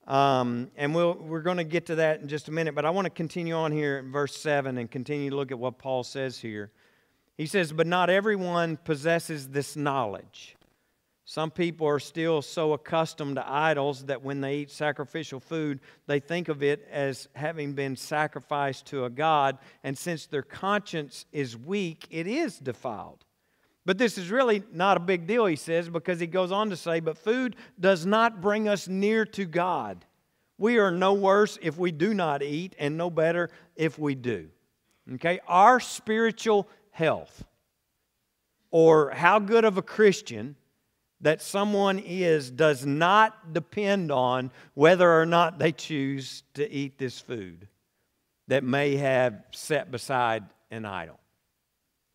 Um, 0.08 0.72
and 0.74 0.96
we'll, 0.96 1.14
we're 1.14 1.42
going 1.42 1.58
to 1.58 1.64
get 1.64 1.86
to 1.86 1.94
that 1.94 2.20
in 2.20 2.26
just 2.26 2.48
a 2.48 2.50
minute, 2.50 2.74
but 2.74 2.84
I 2.84 2.90
want 2.90 3.04
to 3.04 3.10
continue 3.10 3.54
on 3.54 3.70
here 3.70 4.00
in 4.00 4.10
verse 4.10 4.36
7 4.36 4.78
and 4.78 4.90
continue 4.90 5.30
to 5.30 5.36
look 5.36 5.52
at 5.52 5.60
what 5.60 5.78
Paul 5.78 6.02
says 6.02 6.40
here. 6.40 6.72
He 7.36 7.46
says, 7.46 7.70
But 7.70 7.86
not 7.86 8.10
everyone 8.10 8.78
possesses 8.78 9.50
this 9.50 9.76
knowledge. 9.76 10.56
Some 11.30 11.52
people 11.52 11.87
are 11.87 12.00
still 12.00 12.42
so 12.42 12.72
accustomed 12.72 13.37
to 13.37 13.49
idols 13.49 14.06
that 14.06 14.20
when 14.20 14.40
they 14.40 14.56
eat 14.56 14.70
sacrificial 14.72 15.38
food, 15.38 15.78
they 16.08 16.18
think 16.18 16.49
of 16.49 16.60
it 16.60 16.88
as 16.90 17.28
having 17.37 17.72
been 17.72 17.94
sacrificed 17.94 18.87
to 18.87 19.04
a 19.04 19.10
god, 19.10 19.58
and 19.84 19.96
since 19.96 20.26
their 20.26 20.42
conscience 20.42 21.26
is 21.30 21.56
weak, 21.56 22.04
it 22.10 22.26
is 22.26 22.58
defiled. 22.58 23.25
But 23.87 23.96
this 23.96 24.18
is 24.18 24.32
really 24.32 24.64
not 24.72 24.96
a 24.96 25.00
big 25.00 25.28
deal, 25.28 25.46
he 25.46 25.54
says, 25.54 25.88
because 25.88 26.18
he 26.18 26.26
goes 26.26 26.50
on 26.50 26.68
to 26.70 26.76
say, 26.76 26.99
But 26.99 27.16
food 27.16 27.54
does 27.78 28.04
not 28.04 28.40
bring 28.40 28.66
us 28.66 28.88
near 28.88 29.25
to 29.26 29.44
God. 29.44 30.04
We 30.58 30.78
are 30.78 30.90
no 30.90 31.14
worse 31.14 31.60
if 31.62 31.78
we 31.78 31.92
do 31.92 32.12
not 32.12 32.42
eat, 32.42 32.75
and 32.76 32.96
no 32.96 33.08
better 33.08 33.50
if 33.76 34.00
we 34.00 34.16
do. 34.16 34.49
Okay? 35.14 35.38
Our 35.46 35.78
spiritual 35.78 36.68
health, 36.90 37.44
or 38.72 39.10
how 39.10 39.38
good 39.38 39.64
of 39.64 39.78
a 39.78 39.82
Christian 39.82 40.56
that 41.20 41.42
someone 41.42 41.98
is 41.98 42.50
does 42.50 42.86
not 42.86 43.52
depend 43.52 44.10
on 44.10 44.50
whether 44.74 45.20
or 45.20 45.26
not 45.26 45.58
they 45.58 45.72
choose 45.72 46.42
to 46.54 46.70
eat 46.70 46.98
this 46.98 47.20
food 47.20 47.68
that 48.48 48.64
may 48.64 48.96
have 48.96 49.44
set 49.52 49.90
beside 49.90 50.44
an 50.70 50.84
idol. 50.84 51.20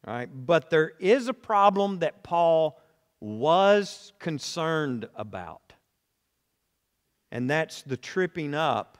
All 0.08 0.14
right? 0.14 0.30
But 0.34 0.70
there 0.70 0.94
is 1.00 1.28
a 1.28 1.34
problem 1.34 2.00
that 2.00 2.24
Paul 2.24 2.80
was 3.20 4.12
concerned 4.20 5.08
about, 5.16 5.74
and 7.32 7.50
that's 7.50 7.84
the 7.84 7.98
tripping 7.98 8.54
up 8.54 8.98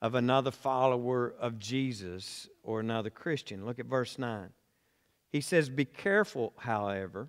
of 0.00 0.14
another 0.14 0.50
follower 0.50 1.34
of 1.40 1.58
Jesus 1.58 2.48
or 2.62 2.80
another 2.80 3.10
Christian. 3.10 3.66
Look 3.66 3.78
at 3.78 3.86
verse 3.86 4.18
9. 4.18 4.50
He 5.30 5.40
says, 5.40 5.68
Be 5.68 5.84
careful, 5.84 6.52
however 6.56 7.28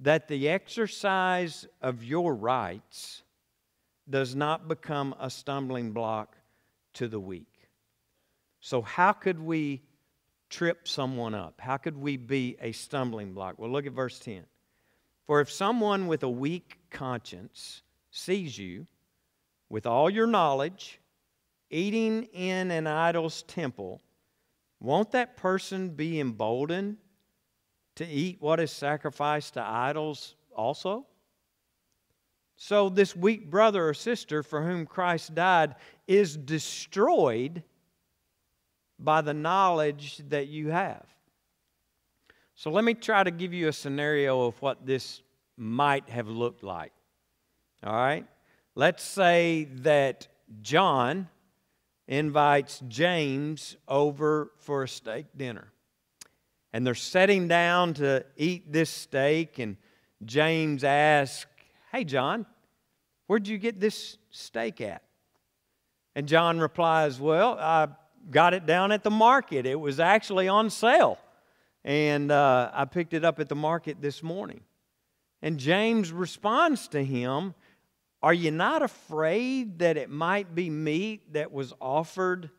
that 0.00 0.28
the 0.28 0.48
exercise 0.48 1.66
of 1.80 2.04
your 2.04 2.34
rights 2.34 3.22
does 4.08 4.34
not 4.34 4.68
become 4.68 5.14
a 5.18 5.30
stumbling 5.30 5.92
block 5.92 6.36
to 6.94 7.08
the 7.08 7.20
weak. 7.20 7.68
So, 8.60 8.82
how 8.82 9.12
could 9.12 9.40
we 9.40 9.82
trip 10.48 10.86
someone 10.86 11.34
up? 11.34 11.60
How 11.60 11.76
could 11.76 11.96
we 11.96 12.16
be 12.16 12.56
a 12.60 12.72
stumbling 12.72 13.32
block? 13.32 13.58
Well, 13.58 13.70
look 13.70 13.86
at 13.86 13.92
verse 13.92 14.18
10. 14.18 14.44
For 15.26 15.40
if 15.40 15.50
someone 15.50 16.06
with 16.06 16.22
a 16.22 16.28
weak 16.28 16.78
conscience 16.90 17.82
sees 18.10 18.56
you 18.56 18.86
with 19.68 19.86
all 19.86 20.08
your 20.08 20.26
knowledge 20.26 21.00
eating 21.70 22.24
in 22.32 22.70
an 22.70 22.86
idol's 22.86 23.42
temple, 23.42 24.00
won't 24.78 25.10
that 25.12 25.36
person 25.36 25.90
be 25.90 26.20
emboldened 26.20 26.98
to 27.96 28.06
eat 28.06 28.36
what 28.40 28.60
is 28.60 28.70
sacrificed 28.70 29.54
to 29.54 29.62
idols 29.62 30.36
also? 30.54 31.06
So, 32.56 32.88
this 32.88 33.14
weak 33.14 33.50
brother 33.50 33.88
or 33.88 33.94
sister 33.94 34.42
for 34.42 34.62
whom 34.62 34.86
Christ 34.86 35.34
died 35.34 35.74
is 36.06 36.36
destroyed 36.36 37.62
by 38.98 39.20
the 39.20 39.34
knowledge 39.34 40.22
that 40.28 40.48
you 40.48 40.70
have. 40.70 41.04
So, 42.54 42.70
let 42.70 42.84
me 42.84 42.94
try 42.94 43.22
to 43.22 43.30
give 43.30 43.52
you 43.52 43.68
a 43.68 43.72
scenario 43.72 44.46
of 44.46 44.60
what 44.62 44.86
this 44.86 45.20
might 45.58 46.08
have 46.08 46.28
looked 46.28 46.62
like. 46.62 46.92
All 47.84 47.94
right? 47.94 48.26
Let's 48.74 49.02
say 49.02 49.68
that 49.82 50.28
John 50.62 51.28
invites 52.08 52.82
James 52.88 53.76
over 53.86 54.52
for 54.58 54.84
a 54.84 54.88
steak 54.88 55.26
dinner 55.36 55.72
and 56.76 56.86
they're 56.86 56.94
sitting 56.94 57.48
down 57.48 57.94
to 57.94 58.22
eat 58.36 58.70
this 58.70 58.90
steak, 58.90 59.58
and 59.58 59.78
James 60.26 60.84
asks, 60.84 61.50
Hey, 61.90 62.04
John, 62.04 62.44
where'd 63.26 63.48
you 63.48 63.56
get 63.56 63.80
this 63.80 64.18
steak 64.28 64.82
at? 64.82 65.02
And 66.14 66.28
John 66.28 66.58
replies, 66.58 67.18
Well, 67.18 67.56
I 67.58 67.88
got 68.30 68.52
it 68.52 68.66
down 68.66 68.92
at 68.92 69.04
the 69.04 69.10
market. 69.10 69.64
It 69.64 69.80
was 69.80 69.98
actually 69.98 70.48
on 70.48 70.68
sale. 70.68 71.18
and 71.82 72.30
uh, 72.30 72.70
I 72.74 72.84
picked 72.84 73.14
it 73.14 73.24
up 73.24 73.40
at 73.40 73.48
the 73.48 73.56
market 73.56 74.02
this 74.02 74.22
morning. 74.22 74.60
And 75.40 75.58
James 75.58 76.12
responds 76.12 76.88
to 76.88 77.02
him 77.02 77.54
Are 78.22 78.34
you 78.34 78.50
not 78.50 78.82
afraid 78.82 79.78
that 79.78 79.96
it 79.96 80.10
might 80.10 80.54
be 80.54 80.68
meat 80.68 81.32
that 81.32 81.52
was 81.52 81.72
offered 81.80 82.50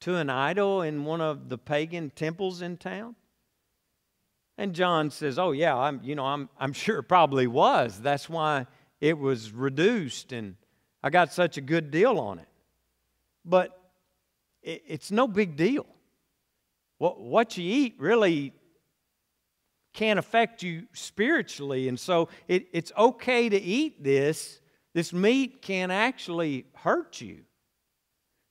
to 0.00 0.16
an 0.16 0.28
idol 0.28 0.82
in 0.82 1.04
one 1.04 1.20
of 1.20 1.48
the 1.48 1.56
pagan 1.56 2.10
temples 2.10 2.62
in 2.62 2.76
town? 2.76 3.14
And 4.58 4.74
John 4.74 5.10
says, 5.10 5.38
"Oh 5.38 5.52
yeah, 5.52 5.76
I'm 5.76 6.00
you 6.02 6.14
know 6.14 6.26
I'm 6.26 6.48
I'm 6.58 6.72
sure 6.72 6.98
it 6.98 7.04
probably 7.04 7.46
was. 7.46 8.00
That's 8.00 8.28
why 8.28 8.66
it 9.00 9.18
was 9.18 9.52
reduced 9.52 10.32
and 10.32 10.56
I 11.02 11.10
got 11.10 11.32
such 11.32 11.56
a 11.56 11.60
good 11.60 11.90
deal 11.90 12.18
on 12.18 12.38
it." 12.38 12.48
But 13.44 13.78
it, 14.62 14.82
it's 14.86 15.10
no 15.10 15.26
big 15.26 15.56
deal. 15.56 15.86
What 16.98 17.20
what 17.20 17.56
you 17.56 17.64
eat 17.64 17.94
really 17.98 18.52
can't 19.92 20.18
affect 20.18 20.62
you 20.62 20.86
spiritually, 20.92 21.88
and 21.88 21.98
so 21.98 22.28
it, 22.46 22.68
it's 22.72 22.92
okay 22.96 23.48
to 23.48 23.60
eat 23.60 24.04
this. 24.04 24.60
This 24.92 25.12
meat 25.12 25.62
can 25.62 25.90
actually 25.90 26.66
hurt 26.74 27.20
you. 27.20 27.44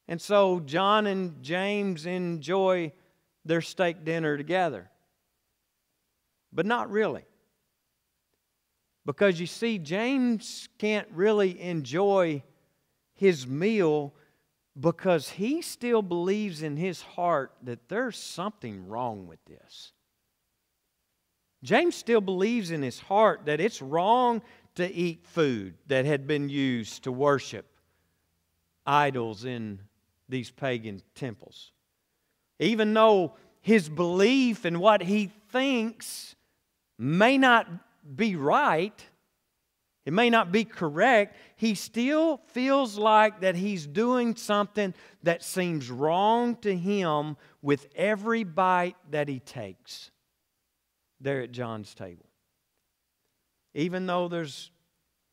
And 0.07 0.19
so 0.19 0.59
John 0.61 1.05
and 1.05 1.43
James 1.43 2.05
enjoy 2.05 2.93
their 3.45 3.61
steak 3.61 4.03
dinner 4.05 4.37
together. 4.37 4.89
But 6.51 6.65
not 6.65 6.89
really. 6.89 7.25
Because 9.05 9.39
you 9.39 9.47
see, 9.47 9.77
James 9.77 10.69
can't 10.77 11.07
really 11.11 11.59
enjoy 11.61 12.43
his 13.15 13.47
meal 13.47 14.13
because 14.79 15.29
he 15.29 15.61
still 15.61 16.01
believes 16.01 16.61
in 16.61 16.77
his 16.77 17.01
heart 17.01 17.51
that 17.63 17.89
there's 17.89 18.17
something 18.17 18.87
wrong 18.87 19.27
with 19.27 19.43
this. 19.45 19.93
James 21.63 21.95
still 21.95 22.21
believes 22.21 22.71
in 22.71 22.81
his 22.81 22.99
heart 22.99 23.41
that 23.45 23.59
it's 23.59 23.81
wrong 23.81 24.41
to 24.75 24.89
eat 24.93 25.25
food 25.25 25.73
that 25.87 26.05
had 26.05 26.25
been 26.25 26.47
used 26.47 27.03
to 27.03 27.11
worship 27.11 27.65
idols 28.85 29.43
in 29.43 29.79
these 30.29 30.49
pagan 30.49 31.01
temples. 31.15 31.71
Even 32.59 32.93
though 32.93 33.33
his 33.61 33.89
belief 33.89 34.63
and 34.63 34.79
what 34.79 35.03
he 35.03 35.31
thinks 35.51 36.35
may 36.99 37.37
not 37.37 37.67
be 38.15 38.35
right, 38.35 39.03
it 40.05 40.13
may 40.13 40.29
not 40.29 40.51
be 40.51 40.65
correct, 40.65 41.35
he 41.55 41.75
still 41.75 42.37
feels 42.47 42.97
like 42.97 43.41
that 43.41 43.55
he's 43.55 43.87
doing 43.87 44.35
something 44.35 44.93
that 45.23 45.43
seems 45.43 45.89
wrong 45.89 46.55
to 46.57 46.75
him 46.75 47.37
with 47.61 47.87
every 47.95 48.43
bite 48.43 48.97
that 49.11 49.27
he 49.27 49.39
takes 49.39 50.11
there 51.21 51.41
at 51.41 51.51
John's 51.51 51.93
table. 51.93 52.25
Even 53.73 54.05
though 54.07 54.27
there's 54.27 54.71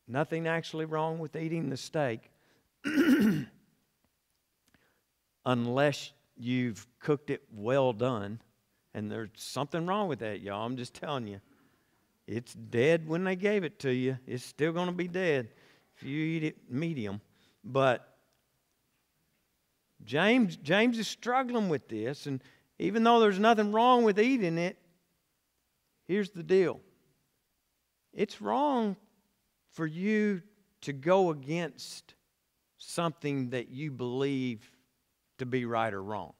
nothing 0.07 0.47
actually 0.47 0.85
wrong 0.85 1.19
with 1.19 1.35
eating 1.35 1.69
the 1.69 1.77
steak, 1.77 2.31
unless 5.45 6.11
you've 6.37 6.85
cooked 6.99 7.29
it 7.29 7.41
well 7.51 7.93
done. 7.93 8.39
And 8.93 9.11
there's 9.11 9.29
something 9.35 9.85
wrong 9.85 10.07
with 10.07 10.19
that, 10.19 10.41
y'all. 10.41 10.65
I'm 10.65 10.77
just 10.77 10.93
telling 10.93 11.27
you. 11.27 11.39
It's 12.27 12.53
dead 12.53 13.07
when 13.07 13.23
they 13.23 13.35
gave 13.35 13.63
it 13.63 13.79
to 13.79 13.93
you. 13.93 14.17
It's 14.27 14.43
still 14.43 14.73
going 14.73 14.87
to 14.87 14.93
be 14.93 15.07
dead 15.07 15.49
if 15.95 16.03
you 16.03 16.23
eat 16.23 16.43
it 16.43 16.57
medium. 16.69 17.21
But 17.63 18.17
James, 20.03 20.57
James 20.57 20.99
is 20.99 21.07
struggling 21.07 21.69
with 21.69 21.87
this, 21.87 22.25
and 22.25 22.43
even 22.79 23.03
though 23.03 23.19
there's 23.19 23.39
nothing 23.39 23.71
wrong 23.71 24.03
with 24.03 24.19
eating 24.19 24.57
it, 24.57 24.77
here's 26.07 26.29
the 26.31 26.43
deal. 26.43 26.81
It's 28.13 28.41
wrong 28.41 28.95
for 29.71 29.85
you 29.85 30.41
to 30.81 30.93
go 30.93 31.29
against 31.29 32.13
something 32.77 33.49
that 33.51 33.69
you 33.69 33.91
believe 33.91 34.69
to 35.39 35.45
be 35.45 35.65
right 35.65 35.93
or 35.93 36.01
wrong. 36.01 36.33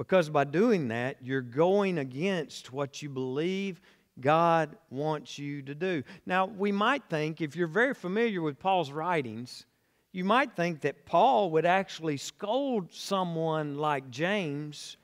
Because 0.00 0.30
by 0.30 0.44
doing 0.44 0.88
that, 0.88 1.18
you're 1.20 1.42
going 1.42 1.98
against 1.98 2.72
what 2.72 3.02
you 3.02 3.10
believe 3.10 3.82
God 4.18 4.74
wants 4.88 5.38
you 5.38 5.60
to 5.60 5.74
do. 5.74 6.02
Now, 6.24 6.46
we 6.46 6.72
might 6.72 7.02
think, 7.10 7.42
if 7.42 7.54
you're 7.54 7.66
very 7.66 7.92
familiar 7.92 8.40
with 8.40 8.58
Paul's 8.58 8.90
writings, 8.90 9.66
you 10.12 10.24
might 10.24 10.56
think 10.56 10.80
that 10.80 11.04
Paul 11.04 11.50
would 11.50 11.66
actually 11.66 12.16
scold 12.16 12.94
someone 12.94 13.76
like 13.76 14.08
James 14.08 14.96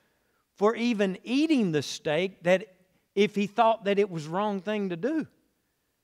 for 0.55 0.75
even 0.75 1.19
eating 1.23 1.71
the 1.71 1.83
steak 1.83 2.41
that 2.41 2.65
if 3.13 3.35
he 3.35 3.45
thought 3.45 3.85
that 3.85 3.99
it 3.99 4.09
was 4.09 4.25
wrong 4.25 4.61
thing 4.61 4.89
to 4.89 4.97
do 4.97 5.27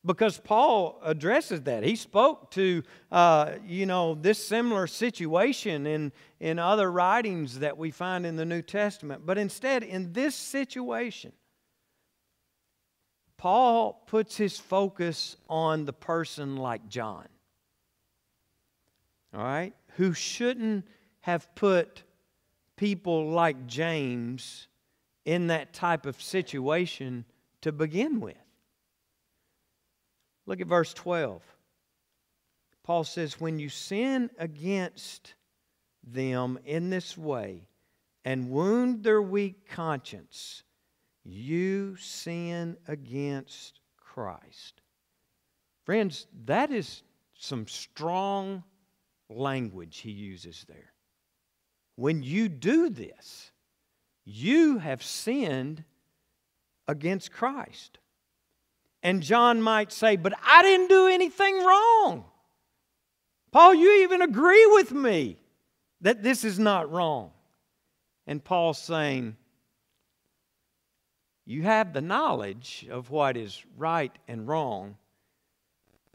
because 0.06 0.38
Paul 0.38 1.00
addresses 1.04 1.62
that. 1.62 1.84
He 1.84 1.96
spoke 1.96 2.52
to, 2.52 2.84
uh, 3.12 3.54
you 3.66 3.86
know, 3.86 4.16
this 4.16 4.46
similar 4.46 4.88
situation 4.88 5.88
in, 5.88 6.12
in 6.40 6.60
other 6.60 6.92
writings 6.92 7.60
that 7.60 7.78
we 7.78 7.92
find 7.92 8.26
in 8.26 8.36
the 8.36 8.46
New 8.46 8.62
Testament. 8.62 9.26
But 9.26 9.38
instead, 9.38 9.84
in 9.84 10.12
this 10.12 10.36
situation, 10.36 11.32
Paul 13.38 14.04
puts 14.08 14.36
his 14.36 14.60
focus 14.60 15.38
on 15.50 15.86
the 15.86 15.94
person 15.94 16.58
like 16.58 16.88
John, 16.88 17.28
all 19.34 19.44
right, 19.44 19.74
who 19.96 20.14
shouldn't 20.14 20.86
have 21.22 21.54
put 21.56 22.04
people 22.76 23.30
like 23.30 23.68
James 23.68 24.68
in 25.26 25.48
that 25.48 25.74
type 25.74 26.06
of 26.06 26.22
situation 26.22 27.24
to 27.62 27.72
begin 27.72 28.20
with. 28.20 28.43
Look 30.46 30.62
at 30.62 30.68
verse 30.68 30.94
12. 30.94 31.42
Paul 32.84 33.04
says, 33.04 33.40
When 33.40 33.60
you 33.60 33.70
sin 33.70 34.30
against 34.38 35.36
them 36.04 36.60
in 36.66 36.90
this 36.90 37.18
way 37.18 37.68
and 38.26 38.50
wound 38.50 39.04
their 39.04 39.22
weak 39.22 39.68
conscience, 39.70 40.64
you 41.24 41.96
sin 41.96 42.78
against 42.88 43.80
Christ. 43.98 44.82
Friends, 45.86 46.28
that 46.46 46.72
is 46.72 47.04
some 47.38 47.68
strong 47.68 48.64
language 49.30 50.00
he 50.00 50.12
uses 50.12 50.66
there. 50.68 50.94
When 51.96 52.24
you 52.24 52.50
do 52.50 52.90
this, 52.90 53.52
you 54.26 54.78
have 54.80 55.04
sinned 55.04 55.84
against 56.88 57.32
Christ. 57.32 58.00
And 59.04 59.22
John 59.22 59.62
might 59.62 59.92
say, 59.92 60.16
But 60.16 60.34
I 60.44 60.64
didn't 60.64 60.88
do 60.88 61.08
anything 61.08 61.64
wrong. 61.64 62.26
Paul, 63.52 63.76
you 63.76 64.02
even 64.04 64.22
agree 64.22 64.66
with 64.68 64.92
me 64.94 65.38
that 66.02 66.24
this 66.24 66.44
is 66.44 66.58
not 66.58 66.92
wrong. 66.92 67.32
And 68.26 68.44
Paul's 68.44 68.80
saying, 68.80 69.36
You 71.46 71.64
have 71.64 71.94
the 71.94 72.02
knowledge 72.02 72.88
of 72.90 73.12
what 73.12 73.36
is 73.36 73.62
right 73.78 74.18
and 74.28 74.48
wrong, 74.48 74.98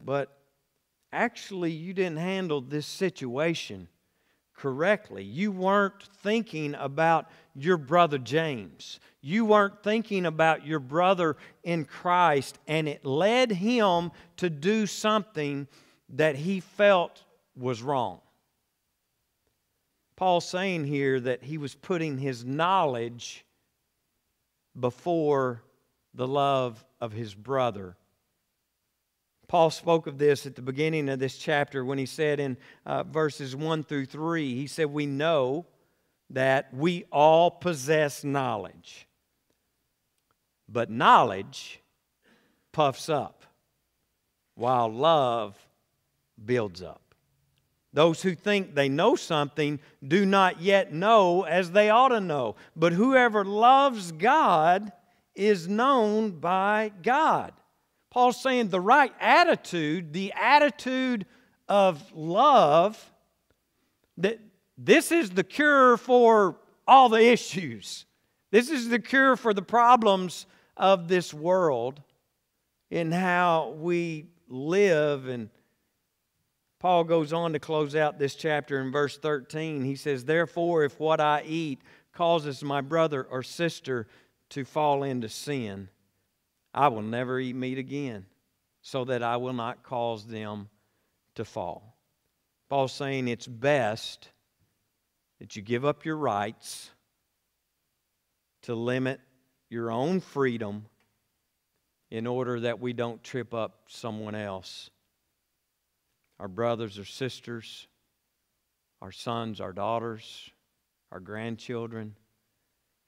but 0.02 0.36
actually 1.12 1.72
you 1.72 1.92
didn't 1.92 2.18
handle 2.18 2.62
this 2.62 2.86
situation 2.86 3.88
correctly. 4.58 5.22
You 5.24 5.52
weren't 5.52 6.02
thinking 6.22 6.74
about 6.74 7.30
your 7.54 7.76
brother 7.76 8.18
James. 8.18 9.00
You 9.20 9.44
weren't 9.44 9.82
thinking 9.82 10.26
about 10.26 10.66
your 10.66 10.80
brother 10.80 11.36
in 11.64 11.84
Christ, 11.84 12.58
and 12.66 12.88
it 12.88 13.04
led 13.04 13.50
him 13.50 14.10
to 14.36 14.50
do 14.50 14.86
something 14.86 15.66
that 16.10 16.36
he 16.36 16.60
felt 16.60 17.24
was 17.56 17.82
wrong. 17.82 18.20
Paul's 20.16 20.48
saying 20.48 20.84
here 20.84 21.20
that 21.20 21.44
he 21.44 21.58
was 21.58 21.74
putting 21.74 22.18
his 22.18 22.44
knowledge 22.44 23.44
before 24.78 25.62
the 26.14 26.26
love 26.26 26.84
of 27.00 27.12
his 27.12 27.34
brother 27.34 27.96
Paul 29.48 29.70
spoke 29.70 30.06
of 30.06 30.18
this 30.18 30.44
at 30.44 30.56
the 30.56 30.62
beginning 30.62 31.08
of 31.08 31.18
this 31.18 31.38
chapter 31.38 31.82
when 31.82 31.96
he 31.96 32.04
said 32.04 32.38
in 32.38 32.58
uh, 32.84 33.02
verses 33.02 33.56
1 33.56 33.82
through 33.84 34.04
3, 34.06 34.54
he 34.54 34.66
said, 34.66 34.86
We 34.86 35.06
know 35.06 35.64
that 36.30 36.72
we 36.74 37.06
all 37.10 37.50
possess 37.50 38.22
knowledge, 38.22 39.08
but 40.68 40.90
knowledge 40.90 41.80
puffs 42.72 43.08
up, 43.08 43.46
while 44.54 44.92
love 44.92 45.56
builds 46.44 46.82
up. 46.82 47.14
Those 47.94 48.20
who 48.20 48.34
think 48.34 48.74
they 48.74 48.90
know 48.90 49.16
something 49.16 49.80
do 50.06 50.26
not 50.26 50.60
yet 50.60 50.92
know 50.92 51.44
as 51.44 51.70
they 51.70 51.88
ought 51.88 52.10
to 52.10 52.20
know. 52.20 52.56
But 52.76 52.92
whoever 52.92 53.46
loves 53.46 54.12
God 54.12 54.92
is 55.34 55.66
known 55.68 56.32
by 56.32 56.92
God. 57.02 57.54
Paul's 58.18 58.42
saying 58.42 58.70
the 58.70 58.80
right 58.80 59.12
attitude, 59.20 60.12
the 60.12 60.32
attitude 60.32 61.24
of 61.68 62.02
love, 62.12 63.12
that 64.16 64.40
this 64.76 65.12
is 65.12 65.30
the 65.30 65.44
cure 65.44 65.96
for 65.96 66.56
all 66.84 67.08
the 67.08 67.24
issues. 67.24 68.06
This 68.50 68.70
is 68.70 68.88
the 68.88 68.98
cure 68.98 69.36
for 69.36 69.54
the 69.54 69.62
problems 69.62 70.46
of 70.76 71.06
this 71.06 71.32
world 71.32 72.02
in 72.90 73.12
how 73.12 73.76
we 73.78 74.26
live. 74.48 75.28
And 75.28 75.48
Paul 76.80 77.04
goes 77.04 77.32
on 77.32 77.52
to 77.52 77.60
close 77.60 77.94
out 77.94 78.18
this 78.18 78.34
chapter 78.34 78.80
in 78.80 78.90
verse 78.90 79.16
13. 79.16 79.84
He 79.84 79.94
says, 79.94 80.24
Therefore, 80.24 80.82
if 80.82 80.98
what 80.98 81.20
I 81.20 81.44
eat 81.46 81.82
causes 82.12 82.64
my 82.64 82.80
brother 82.80 83.22
or 83.22 83.44
sister 83.44 84.08
to 84.48 84.64
fall 84.64 85.04
into 85.04 85.28
sin, 85.28 85.88
I 86.78 86.86
will 86.86 87.02
never 87.02 87.40
eat 87.40 87.56
meat 87.56 87.76
again, 87.76 88.24
so 88.82 89.04
that 89.06 89.20
I 89.20 89.38
will 89.38 89.52
not 89.52 89.82
cause 89.82 90.24
them 90.24 90.68
to 91.34 91.44
fall. 91.44 91.98
Paul's 92.68 92.92
saying 92.92 93.26
it's 93.26 93.48
best 93.48 94.28
that 95.40 95.56
you 95.56 95.62
give 95.62 95.84
up 95.84 96.04
your 96.04 96.16
rights 96.16 96.92
to 98.62 98.76
limit 98.76 99.18
your 99.68 99.90
own 99.90 100.20
freedom 100.20 100.86
in 102.12 102.28
order 102.28 102.60
that 102.60 102.78
we 102.78 102.92
don't 102.92 103.24
trip 103.24 103.52
up 103.52 103.80
someone 103.88 104.36
else. 104.36 104.88
Our 106.38 106.46
brothers 106.46 106.96
or 106.96 107.04
sisters, 107.04 107.88
our 109.02 109.10
sons, 109.10 109.60
our 109.60 109.72
daughters, 109.72 110.48
our 111.10 111.18
grandchildren. 111.18 112.14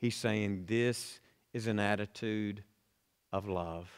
He's 0.00 0.16
saying 0.16 0.64
this 0.66 1.20
is 1.52 1.68
an 1.68 1.78
attitude 1.78 2.64
of 3.32 3.48
love. 3.48 3.90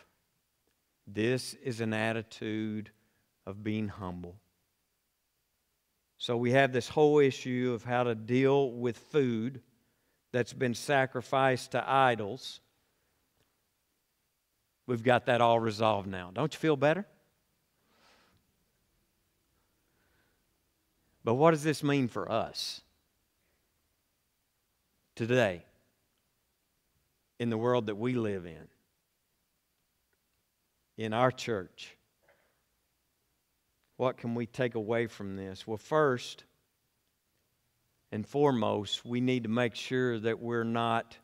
This 1.07 1.55
is 1.55 1.81
an 1.81 1.93
attitude 1.93 2.91
of 3.47 3.63
being 3.63 3.89
humble. 3.89 4.37
So 6.19 6.37
we 6.37 6.53
have 6.53 6.73
this 6.73 6.89
whole 6.89 7.19
issue 7.19 7.73
of 7.75 7.83
how 7.83 8.05
to 8.05 8.15
deal 8.15 8.71
with 8.71 8.97
food 8.97 9.61
that's 10.31 10.53
been 10.53 10.75
sacrificed 10.75 11.73
to 11.73 11.91
idols. 11.91 12.61
We've 14.87 15.03
got 15.03 15.27
that 15.27 15.41
all 15.41 15.59
resolved 15.59 16.09
now. 16.09 16.31
Don't 16.33 16.53
you 16.55 16.59
feel 16.59 16.77
better? 16.77 17.07
But 21.25 21.35
what 21.35 21.53
does 21.53 21.63
this 21.63 21.83
mean 21.83 22.09
for 22.09 22.31
us 22.31 22.81
today 25.15 25.65
in 27.39 27.51
the 27.51 27.59
world 27.59 27.87
that 27.87 27.97
we 27.97 28.15
live 28.15 28.47
in, 28.47 28.69
in 30.97 31.13
our 31.13 31.31
church? 31.31 31.97
What 33.97 34.17
can 34.17 34.35
we 34.35 34.47
take 34.47 34.75
away 34.75 35.07
from 35.07 35.37
this? 35.37 35.67
Well, 35.67 35.77
first 35.77 36.45
and 38.11 38.27
foremost, 38.27 39.05
we 39.05 39.21
need 39.21 39.45
to 39.45 39.49
make 39.49 39.75
sure 39.75 40.19
that 40.19 40.41
we're 40.41 40.65
not 40.65 41.17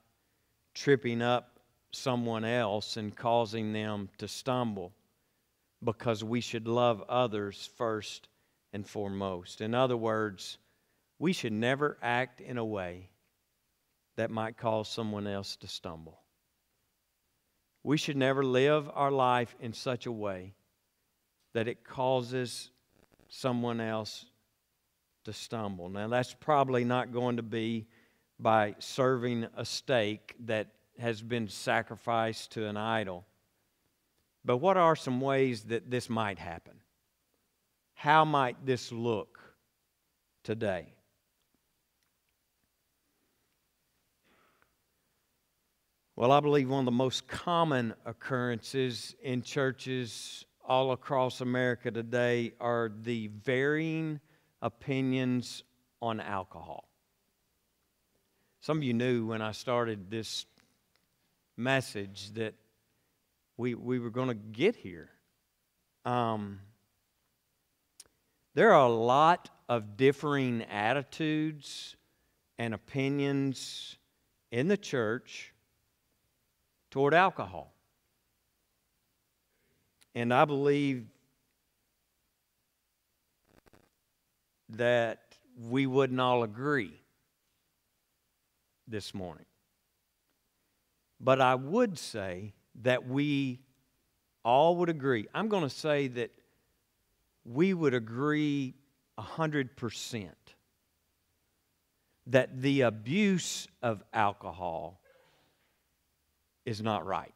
tripping 0.74 1.22
up 1.22 1.58
someone 1.90 2.44
else 2.44 2.96
and 2.96 3.16
causing 3.16 3.72
them 3.72 4.08
to 4.18 4.28
stumble 4.28 4.92
because 5.84 6.22
we 6.22 6.40
should 6.40 6.66
love 6.66 7.02
others 7.08 7.70
first 7.76 8.28
and 8.72 8.86
foremost. 8.86 9.60
In 9.60 9.74
other 9.74 9.96
words, 9.96 10.58
we 11.18 11.32
should 11.32 11.52
never 11.52 11.98
act 12.02 12.40
in 12.40 12.58
a 12.58 12.64
way 12.64 13.10
that 14.16 14.30
might 14.30 14.56
cause 14.56 14.88
someone 14.88 15.26
else 15.26 15.56
to 15.56 15.68
stumble. 15.68 16.20
We 17.82 17.96
should 17.96 18.16
never 18.16 18.44
live 18.44 18.90
our 18.94 19.10
life 19.10 19.54
in 19.60 19.72
such 19.72 20.06
a 20.06 20.12
way 20.12 20.54
that 21.54 21.68
it 21.68 21.84
causes 21.84 22.70
someone 23.28 23.80
else 23.80 24.26
to 25.24 25.32
stumble. 25.32 25.88
Now, 25.88 26.08
that's 26.08 26.34
probably 26.34 26.84
not 26.84 27.12
going 27.12 27.36
to 27.36 27.42
be 27.42 27.86
by 28.38 28.74
serving 28.78 29.46
a 29.56 29.64
steak 29.64 30.34
that 30.46 30.68
has 30.98 31.22
been 31.22 31.48
sacrificed 31.48 32.52
to 32.52 32.66
an 32.66 32.76
idol. 32.76 33.26
But 34.44 34.58
what 34.58 34.76
are 34.76 34.96
some 34.96 35.20
ways 35.20 35.64
that 35.64 35.90
this 35.90 36.08
might 36.08 36.38
happen? 36.38 36.74
How 37.94 38.24
might 38.24 38.64
this 38.64 38.92
look 38.92 39.38
today? 40.44 40.94
Well, 46.18 46.32
I 46.32 46.40
believe 46.40 46.68
one 46.68 46.80
of 46.80 46.84
the 46.84 46.90
most 46.90 47.28
common 47.28 47.94
occurrences 48.04 49.14
in 49.22 49.40
churches 49.40 50.44
all 50.66 50.90
across 50.90 51.42
America 51.42 51.92
today 51.92 52.54
are 52.58 52.90
the 53.02 53.28
varying 53.28 54.18
opinions 54.60 55.62
on 56.02 56.18
alcohol. 56.18 56.88
Some 58.60 58.78
of 58.78 58.82
you 58.82 58.94
knew 58.94 59.26
when 59.26 59.40
I 59.40 59.52
started 59.52 60.10
this 60.10 60.44
message 61.56 62.32
that 62.32 62.54
we, 63.56 63.76
we 63.76 64.00
were 64.00 64.10
going 64.10 64.26
to 64.26 64.34
get 64.34 64.74
here. 64.74 65.10
Um, 66.04 66.58
there 68.54 68.72
are 68.72 68.88
a 68.88 68.92
lot 68.92 69.50
of 69.68 69.96
differing 69.96 70.64
attitudes 70.64 71.94
and 72.58 72.74
opinions 72.74 73.96
in 74.50 74.66
the 74.66 74.76
church 74.76 75.52
toward 76.90 77.14
alcohol. 77.14 77.72
And 80.14 80.32
I 80.32 80.44
believe 80.44 81.06
that 84.70 85.20
we 85.58 85.86
wouldn't 85.86 86.20
all 86.20 86.42
agree 86.42 86.92
this 88.86 89.14
morning. 89.14 89.46
But 91.20 91.40
I 91.40 91.54
would 91.54 91.98
say 91.98 92.54
that 92.82 93.06
we 93.06 93.60
all 94.44 94.76
would 94.76 94.88
agree. 94.88 95.26
I'm 95.34 95.48
going 95.48 95.64
to 95.64 95.70
say 95.70 96.08
that 96.08 96.30
we 97.44 97.74
would 97.74 97.94
agree 97.94 98.74
100% 99.18 100.28
that 102.28 102.60
the 102.60 102.82
abuse 102.82 103.66
of 103.82 104.02
alcohol 104.12 105.00
is 106.68 106.82
not 106.82 107.06
right. 107.06 107.32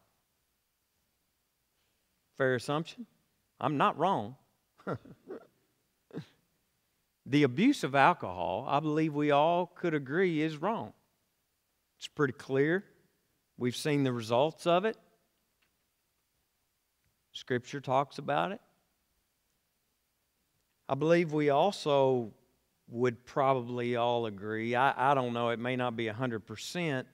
Fair 2.37 2.55
assumption? 2.55 3.07
I'm 3.59 3.77
not 3.77 3.99
wrong. 3.99 4.37
the 7.27 7.43
abuse 7.43 7.83
of 7.83 7.95
alcohol, 7.95 8.67
I 8.69 8.81
believe 8.81 9.15
we 9.15 9.31
all 9.31 9.67
could 9.67 9.95
agree, 9.95 10.43
is 10.43 10.57
wrong. 10.57 10.93
It's 11.99 12.09
pretty 12.09 12.35
clear. 12.35 12.85
We've 13.57 13.77
seen 13.77 14.05
the 14.05 14.13
results 14.13 14.67
of 14.67 14.85
it. 14.85 14.97
Scripture 17.33 17.81
talks 17.81 18.19
about 18.19 18.53
it. 18.53 18.61
I 20.89 20.95
believe 20.95 21.33
we 21.33 21.49
also 21.49 22.33
would 22.89 23.25
probably 23.25 23.97
all 23.97 24.27
agree, 24.27 24.75
I, 24.75 25.13
I 25.13 25.15
don't 25.15 25.33
know, 25.33 25.49
it 25.49 25.59
may 25.59 25.77
not 25.77 25.97
be 25.97 26.07
100%, 26.07 27.05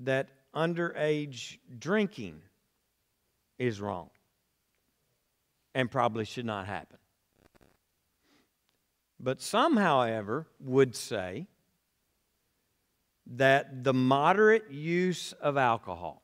that 0.00 0.28
underage 0.54 1.58
drinking 1.78 2.42
is 3.58 3.80
wrong 3.80 4.10
and 5.74 5.90
probably 5.90 6.24
should 6.24 6.46
not 6.46 6.66
happen. 6.66 6.98
But 9.20 9.40
some, 9.40 9.76
however, 9.76 10.46
would 10.58 10.96
say 10.96 11.46
that 13.26 13.84
the 13.84 13.92
moderate 13.92 14.70
use 14.70 15.32
of 15.34 15.56
alcohol, 15.56 16.22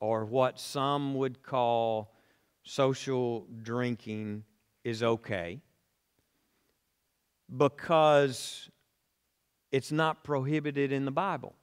or 0.00 0.24
what 0.24 0.60
some 0.60 1.14
would 1.14 1.42
call 1.42 2.14
social 2.62 3.46
drinking, 3.62 4.44
is 4.84 5.02
okay 5.02 5.60
because 7.56 8.70
it's 9.72 9.90
not 9.90 10.22
prohibited 10.22 10.92
in 10.92 11.04
the 11.04 11.10
Bible. 11.10 11.54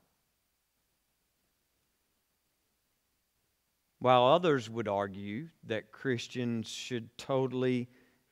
While 3.99 4.25
others 4.25 4.69
would 4.69 4.87
argue 4.87 5.49
that 5.63 5.91
Christians 5.91 6.69
should 6.69 7.17
totally 7.17 7.89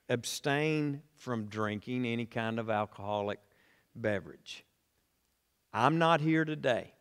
abstain 0.10 1.02
from 1.16 1.46
drinking 1.46 2.06
any 2.06 2.26
kind 2.26 2.60
of 2.60 2.70
alcoholic 2.70 3.40
beverage. 3.96 4.64
I'm 5.74 5.98
not 5.98 6.22
here 6.22 6.46
today 6.46 6.94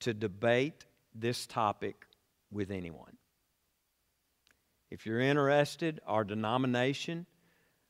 to 0.00 0.14
debate 0.14 0.86
this 1.14 1.46
topic 1.46 2.06
with 2.50 2.70
anyone. 2.70 3.16
If 4.90 5.06
you're 5.06 5.20
interested, 5.20 6.00
our 6.06 6.24
denomination 6.24 7.26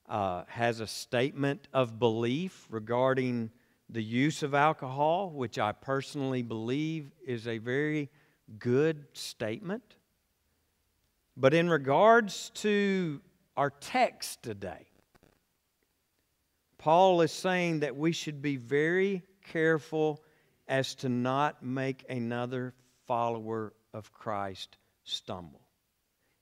uh, 0.09 0.45
has 0.49 0.81
a 0.81 0.87
statement 0.87 1.69
of 1.73 1.99
belief 1.99 2.67
regarding 2.69 3.51
the 3.89 4.03
use 4.03 4.43
of 4.43 4.55
alcohol, 4.55 5.31
which 5.31 5.59
I 5.59 5.73
personally 5.73 6.43
believe 6.43 7.13
is 7.27 7.47
a 7.47 7.59
very 7.59 8.11
good 8.59 9.07
statement. 9.13 9.97
But 11.37 11.55
in 11.55 11.71
regards 11.71 12.51
to 12.57 13.21
our 13.57 13.71
text 13.71 14.43
today, 14.43 14.87
Paul 16.79 17.21
is 17.21 17.33
saying 17.33 17.81
that 17.81 17.97
we 17.97 18.13
should 18.13 18.41
be 18.41 18.57
very 18.57 19.23
careful 19.45 20.23
as 20.67 20.95
to 20.97 21.09
not 21.09 21.63
make 21.63 22.05
another 22.09 22.75
follower 23.07 23.75
of 23.93 24.13
Christ 24.13 24.77
stumble. 25.05 25.61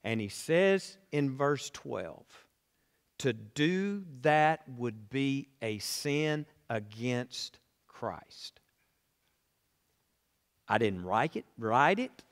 And 0.04 0.20
he 0.20 0.28
says 0.28 0.96
in 1.12 1.36
verse 1.36 1.70
12, 1.70 2.24
to 3.18 3.32
do 3.32 4.04
that 4.20 4.62
would 4.76 5.10
be 5.10 5.48
a 5.60 5.78
sin 5.78 6.46
against 6.70 7.58
Christ. 7.88 8.60
I 10.68 10.78
didn't 10.78 11.04
write 11.04 11.36
it, 11.36 11.46
write 11.56 11.98
it. 11.98 12.24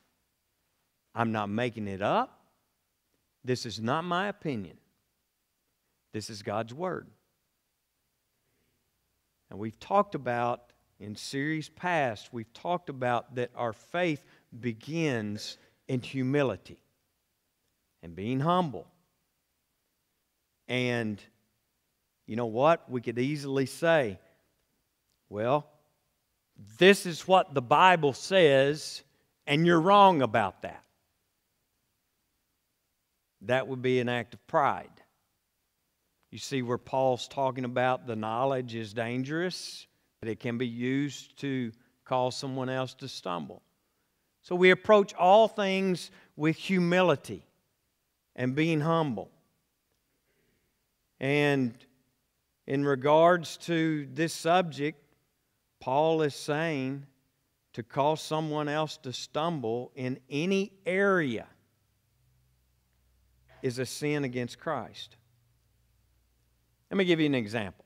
I'm 1.15 1.31
not 1.31 1.49
making 1.49 1.87
it 1.87 2.01
up. 2.01 2.39
This 3.43 3.65
is 3.65 3.79
not 3.79 4.03
my 4.03 4.27
opinion. 4.27 4.77
This 6.13 6.29
is 6.29 6.43
God's 6.43 6.73
Word. 6.73 7.07
And 9.49 9.59
we've 9.59 9.79
talked 9.79 10.13
about 10.13 10.73
in 10.99 11.15
series 11.15 11.69
past, 11.69 12.29
we've 12.31 12.51
talked 12.53 12.89
about 12.89 13.35
that 13.35 13.51
our 13.55 13.73
faith 13.73 14.23
begins 14.59 15.57
in 15.87 16.01
humility 16.01 16.79
and 18.01 18.15
being 18.15 18.39
humble. 18.39 18.87
And 20.67 21.21
you 22.25 22.35
know 22.35 22.47
what? 22.47 22.89
We 22.89 23.01
could 23.01 23.19
easily 23.19 23.67
say, 23.67 24.19
well, 25.29 25.67
this 26.79 27.05
is 27.05 27.27
what 27.27 27.53
the 27.53 27.61
Bible 27.61 28.13
says, 28.13 29.03
and 29.45 29.65
you're 29.65 29.81
wrong 29.81 30.21
about 30.21 30.63
that. 30.63 30.83
That 33.41 33.67
would 33.67 33.81
be 33.81 33.99
an 33.99 34.09
act 34.09 34.33
of 34.33 34.45
pride. 34.47 34.89
You 36.31 36.39
see 36.39 36.61
where 36.61 36.77
Paul's 36.77 37.27
talking 37.27 37.63
about 37.63 38.07
the 38.07 38.15
knowledge 38.15 38.75
is 38.75 38.93
dangerous, 38.93 39.87
that 40.21 40.29
it 40.29 40.39
can 40.39 40.57
be 40.57 40.67
used 40.67 41.37
to 41.39 41.71
cause 42.03 42.35
someone 42.35 42.69
else 42.69 42.93
to 42.95 43.07
stumble. 43.07 43.61
So 44.41 44.55
we 44.55 44.71
approach 44.71 45.13
all 45.13 45.47
things 45.47 46.09
with 46.35 46.55
humility 46.55 47.45
and 48.35 48.55
being 48.55 48.81
humble. 48.81 49.29
And 51.19 51.73
in 52.65 52.85
regards 52.85 53.57
to 53.57 54.07
this 54.13 54.33
subject, 54.33 55.01
Paul 55.79 56.21
is 56.21 56.35
saying 56.35 57.05
to 57.73 57.83
cause 57.83 58.21
someone 58.21 58.67
else 58.67 58.97
to 58.97 59.13
stumble 59.13 59.91
in 59.95 60.19
any 60.29 60.73
area 60.85 61.47
is 63.61 63.79
a 63.79 63.85
sin 63.85 64.23
against 64.23 64.59
Christ. 64.59 65.15
Let 66.89 66.97
me 66.97 67.05
give 67.05 67.19
you 67.19 67.25
an 67.25 67.35
example. 67.35 67.85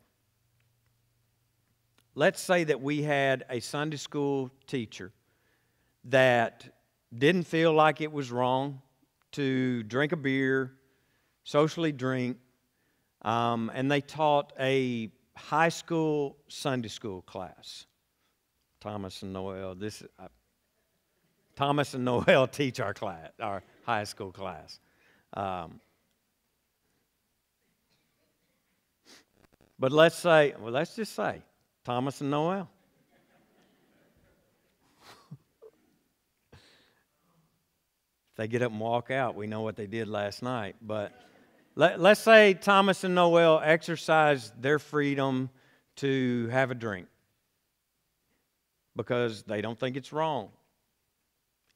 Let's 2.13 2.41
say 2.41 2.65
that 2.65 2.82
we 2.82 3.04
had 3.04 3.45
a 3.49 3.60
Sunday 3.60 3.97
school 3.97 4.51
teacher 4.67 5.12
that 6.06 6.69
didn't 7.17 7.43
feel 7.43 7.73
like 7.73 8.01
it 8.01 8.12
was 8.12 8.32
wrong 8.32 8.82
to 9.32 9.84
drink 9.84 10.12
a 10.12 10.17
beer, 10.17 10.73
socially 11.43 11.91
drink, 11.91 12.38
um, 13.21 13.71
and 13.73 13.89
they 13.89 14.01
taught 14.01 14.54
a 14.60 15.12
high 15.41 15.69
school 15.69 16.38
Sunday 16.47 16.88
school 16.88 17.21
class. 17.21 17.86
Thomas 18.80 19.21
and 19.21 19.34
Noel, 19.34 19.75
this 19.75 20.04
uh, 20.19 20.27
Thomas 21.56 21.93
and 21.93 22.06
Noel 22.06 22.47
teach 22.51 22.80
our 22.80 22.93
class, 22.93 23.30
our 23.39 23.63
high 23.86 24.06
school 24.06 24.32
class. 24.32 24.80
Um, 25.34 25.80
but 29.77 29.91
let's 29.91 30.15
say, 30.15 30.54
well, 30.60 30.71
let's 30.71 30.95
just 30.95 31.13
say 31.13 31.41
Thomas 31.84 32.21
and 32.21 32.32
Noel. 32.32 32.67
if 36.51 36.60
they 38.36 38.47
get 38.47 38.62
up 38.63 38.71
and 38.71 38.80
walk 38.80 39.12
out, 39.12 39.36
we 39.36 39.47
know 39.47 39.62
what 39.62 39.75
they 39.75 39.88
did 39.88 40.08
last 40.08 40.41
night. 40.41 40.75
But 40.82 41.12
let, 41.76 42.00
us 42.00 42.20
say 42.20 42.54
Thomas 42.54 43.04
and 43.04 43.16
Noel 43.16 43.62
exercise 43.64 44.52
their 44.60 44.78
freedom 44.78 45.50
to 45.98 46.50
have 46.52 46.70
a 46.72 46.76
drink 46.76 47.08
because 48.96 49.44
they 49.44 49.62
don't 49.62 49.80
think 49.80 49.96
it's 49.96 50.12
wrong. 50.12 50.50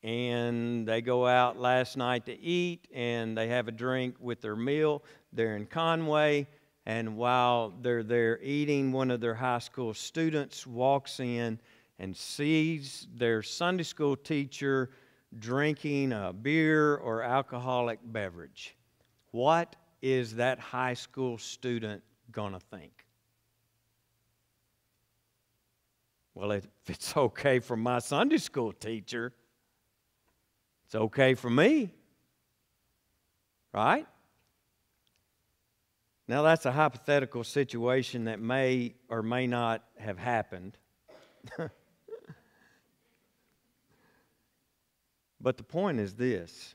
And 0.03 0.87
they 0.87 1.01
go 1.01 1.25
out 1.25 1.57
last 1.57 1.97
night 1.97 2.25
to 2.25 2.39
eat 2.39 2.87
and 2.93 3.37
they 3.37 3.47
have 3.47 3.67
a 3.67 3.71
drink 3.71 4.15
with 4.19 4.41
their 4.41 4.55
meal. 4.55 5.01
They're 5.33 5.55
in 5.55 5.65
Conway, 5.65 6.47
and 6.85 7.17
while 7.17 7.73
they're 7.81 8.03
there 8.03 8.39
eating, 8.41 8.91
one 8.91 9.09
of 9.09 9.21
their 9.21 9.33
high 9.33 9.59
school 9.59 9.93
students 9.93 10.67
walks 10.67 11.19
in 11.19 11.59
and 11.99 12.15
sees 12.15 13.07
their 13.15 13.41
Sunday 13.41 13.83
school 13.83 14.15
teacher 14.15 14.89
drinking 15.39 16.11
a 16.11 16.33
beer 16.33 16.95
or 16.97 17.23
alcoholic 17.23 17.99
beverage. 18.03 18.75
What 19.31 19.75
is 20.01 20.35
that 20.35 20.59
high 20.59 20.93
school 20.93 21.37
student 21.37 22.03
going 22.31 22.53
to 22.53 22.59
think? 22.59 23.05
Well, 26.33 26.51
if 26.51 26.67
it's 26.87 27.15
okay 27.17 27.59
for 27.59 27.77
my 27.77 27.99
Sunday 27.99 28.37
school 28.37 28.73
teacher, 28.73 29.33
it's 30.85 30.95
okay 30.95 31.33
for 31.33 31.49
me. 31.49 31.91
Right? 33.73 34.05
Now, 36.27 36.41
that's 36.41 36.65
a 36.65 36.71
hypothetical 36.71 37.43
situation 37.43 38.23
that 38.25 38.39
may 38.39 38.95
or 39.09 39.21
may 39.21 39.45
not 39.47 39.83
have 39.99 40.17
happened. 40.17 40.77
but 45.39 45.57
the 45.57 45.63
point 45.63 45.99
is 45.99 46.15
this 46.15 46.73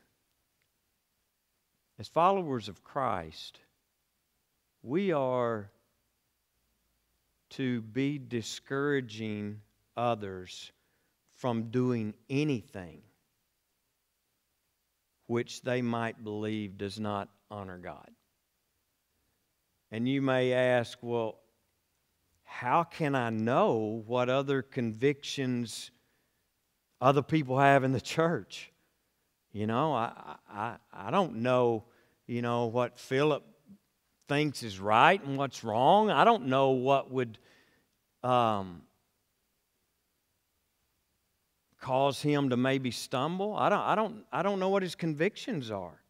as 2.01 2.07
followers 2.07 2.67
of 2.67 2.83
Christ, 2.83 3.59
we 4.81 5.11
are 5.11 5.69
to 7.51 7.81
be 7.81 8.17
discouraging 8.17 9.61
others 9.95 10.71
from 11.35 11.69
doing 11.69 12.15
anything 12.27 13.03
which 15.27 15.61
they 15.61 15.83
might 15.83 16.23
believe 16.23 16.75
does 16.75 16.99
not 16.99 17.29
honor 17.51 17.77
God. 17.77 18.09
And 19.91 20.09
you 20.09 20.23
may 20.23 20.53
ask, 20.53 20.97
well, 21.03 21.37
how 22.43 22.83
can 22.83 23.13
I 23.13 23.29
know 23.29 24.01
what 24.07 24.27
other 24.27 24.63
convictions 24.63 25.91
other 26.99 27.21
people 27.21 27.59
have 27.59 27.83
in 27.83 27.91
the 27.91 28.01
church? 28.17 28.71
You 29.53 29.67
know, 29.67 29.93
I, 29.93 30.37
I, 30.49 30.75
I 30.91 31.11
don't 31.11 31.35
know 31.43 31.83
you 32.31 32.41
know, 32.41 32.67
what 32.67 32.97
Philip 32.97 33.43
thinks 34.29 34.63
is 34.63 34.79
right 34.79 35.21
and 35.21 35.37
what's 35.37 35.65
wrong. 35.65 36.09
I 36.09 36.23
don't 36.23 36.47
know 36.47 36.69
what 36.69 37.11
would 37.11 37.37
um, 38.23 38.83
cause 41.81 42.21
him 42.21 42.51
to 42.51 42.55
maybe 42.55 42.89
stumble. 42.89 43.53
I 43.53 43.67
don't, 43.67 43.81
I, 43.81 43.95
don't, 43.95 44.23
I 44.31 44.43
don't 44.43 44.61
know 44.61 44.69
what 44.69 44.81
his 44.81 44.95
convictions 44.95 45.71
are. 45.71 46.01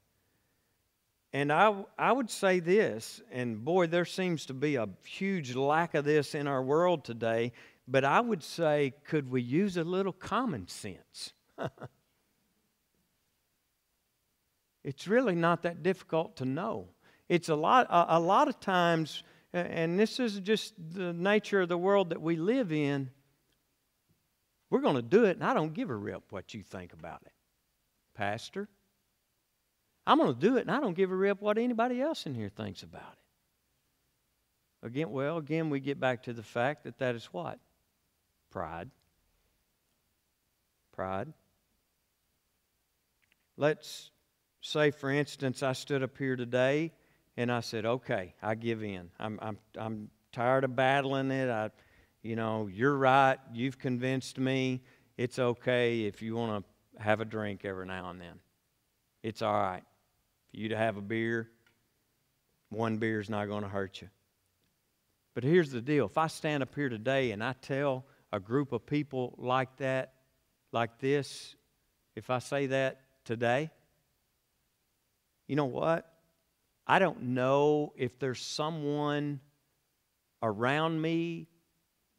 And 1.34 1.52
I, 1.52 1.74
I 1.98 2.12
would 2.12 2.30
say 2.30 2.60
this, 2.60 3.20
and 3.32 3.66
boy, 3.66 3.88
there 3.88 4.06
seems 4.06 4.46
to 4.46 4.54
be 4.54 4.76
a 4.76 4.88
huge 5.04 5.56
lack 5.56 5.96
of 5.96 6.06
this 6.06 6.36
in 6.36 6.46
our 6.46 6.62
world 6.62 7.04
today, 7.04 7.52
but 7.88 8.06
I 8.06 8.22
would 8.22 8.44
say, 8.44 8.94
could 9.06 9.32
we 9.32 9.42
use 9.42 9.76
a 9.76 9.84
little 9.84 10.14
common 10.14 10.68
sense? 10.68 11.34
It's 14.92 15.08
really 15.08 15.36
not 15.36 15.62
that 15.62 15.84
difficult 15.84 16.36
to 16.36 16.46
know. 16.46 16.90
It's 17.30 17.48
a 17.48 17.56
lot, 17.56 17.88
a, 17.90 18.18
a 18.18 18.20
lot 18.20 18.50
of 18.50 18.60
times, 18.60 19.24
and 19.54 19.98
this 19.98 20.20
is 20.20 20.42
just 20.42 20.74
the 20.78 21.14
nature 21.14 21.62
of 21.62 21.70
the 21.70 21.78
world 21.78 22.10
that 22.10 22.22
we 22.22 22.36
live 22.36 22.74
in. 22.74 23.10
We're 24.70 24.82
going 24.82 24.98
to 24.98 25.02
do 25.02 25.24
it, 25.24 25.38
and 25.38 25.46
I 25.46 25.54
don't 25.54 25.74
give 25.74 25.90
a 25.90 25.96
rip 25.96 26.34
what 26.34 26.54
you 26.54 26.62
think 26.62 26.92
about 26.92 27.22
it, 27.26 27.32
Pastor. 28.16 28.68
I'm 30.06 30.18
going 30.18 30.34
to 30.34 30.40
do 30.42 30.58
it, 30.58 30.64
and 30.64 30.72
I 30.72 30.82
don't 30.82 30.94
give 30.94 31.10
a 31.10 31.16
rip 31.16 31.42
what 31.42 31.58
anybody 31.58 32.02
else 32.02 32.26
in 32.26 32.36
here 32.36 32.50
thinks 32.50 32.84
about 32.84 33.14
it. 34.82 34.88
Again, 34.88 35.10
well, 35.10 35.38
again, 35.38 35.70
we 35.70 35.80
get 35.80 36.02
back 36.02 36.24
to 36.24 36.34
the 36.34 36.44
fact 36.44 36.84
that 36.84 36.98
that 36.98 37.16
is 37.16 37.28
what? 37.28 37.60
Pride. 38.50 38.90
Pride. 40.92 41.32
Let's 43.56 44.12
say, 44.62 44.92
for 44.92 45.10
instance, 45.12 45.64
I 45.64 45.74
stood 45.74 46.04
up 46.04 46.18
here 46.18 46.36
today 46.36 46.92
and 47.36 47.52
I 47.52 47.62
said, 47.62 47.86
okay, 47.86 48.36
I 48.42 48.56
give 48.56 48.84
in. 48.84 49.10
I'm, 49.20 49.40
I'm, 49.42 49.58
I'm 49.78 50.10
tired 50.32 50.64
of 50.64 50.76
battling 50.76 51.32
it. 51.32 51.50
I, 51.50 51.72
you 52.22 52.36
know, 52.36 52.68
you're 52.72 52.96
right. 52.96 53.38
You've 53.54 53.80
convinced 53.80 54.38
me. 54.38 54.82
It's 55.18 55.40
okay 55.40 56.04
if 56.04 56.22
you 56.22 56.36
want 56.36 56.64
to 56.64 57.02
have 57.02 57.20
a 57.20 57.26
drink 57.26 57.66
every 57.66 57.86
now 57.86 58.10
and 58.10 58.22
then. 58.22 58.40
It's 59.24 59.42
all 59.42 59.54
right. 59.54 59.84
For 60.52 60.58
you 60.58 60.70
to 60.70 60.78
have 60.78 60.98
a 60.98 61.02
beer, 61.02 61.50
one 62.70 62.98
beer 62.98 63.20
is 63.20 63.30
not 63.30 63.48
going 63.48 63.64
to 63.64 63.70
hurt 63.70 64.02
you. 64.02 64.10
But 65.34 65.44
here's 65.44 65.72
the 65.72 65.82
deal 65.82 66.06
if 66.06 66.18
I 66.18 66.28
stand 66.28 66.62
up 66.62 66.76
here 66.76 66.90
today 66.90 67.32
and 67.32 67.44
I 67.44 67.54
tell 67.62 68.06
a 68.32 68.40
group 68.40 68.72
of 68.72 68.86
people 68.86 69.34
like 69.38 69.78
that, 69.78 70.14
like 70.72 71.00
this, 71.00 71.56
if 72.16 72.30
I 72.30 72.40
say 72.40 72.68
that 72.68 73.02
today? 73.26 73.72
You 75.52 75.58
know 75.58 75.66
what? 75.66 76.10
I 76.88 76.98
don't 76.98 77.22
know 77.22 77.92
if 77.98 78.18
there's 78.20 78.42
someone 78.42 79.42
around 80.42 81.02
me 81.02 81.50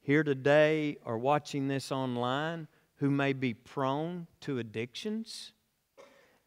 here 0.00 0.22
today 0.22 0.98
or 1.02 1.16
watching 1.16 1.66
this 1.66 1.90
online 1.90 2.68
who 2.96 3.08
may 3.10 3.32
be 3.32 3.54
prone 3.54 4.26
to 4.42 4.58
addictions. 4.58 5.54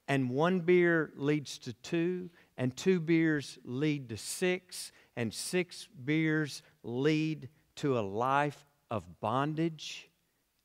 And 0.08 0.30
one 0.30 0.60
beer 0.60 1.12
leads 1.16 1.58
to 1.58 1.74
two, 1.74 2.30
and 2.56 2.78
two 2.78 3.00
beers 3.00 3.58
lead 3.64 4.10
to 4.10 4.18
six, 4.18 4.92
and 5.16 5.34
six 5.34 5.88
beers 6.06 6.62
lead 6.84 7.50
to 7.78 7.98
a 7.98 8.02
life 8.02 8.64
of 8.92 9.20
bondage 9.22 10.08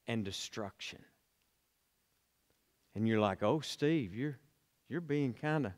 and 0.07 0.23
destruction. 0.23 1.03
And 2.95 3.09
you're 3.09 3.21
like, 3.21 3.43
oh, 3.43 3.61
Steve, 3.61 4.15
you're, 4.15 4.39
you're 4.91 5.01
being 5.01 5.33
kind 5.33 5.65
of, 5.65 5.73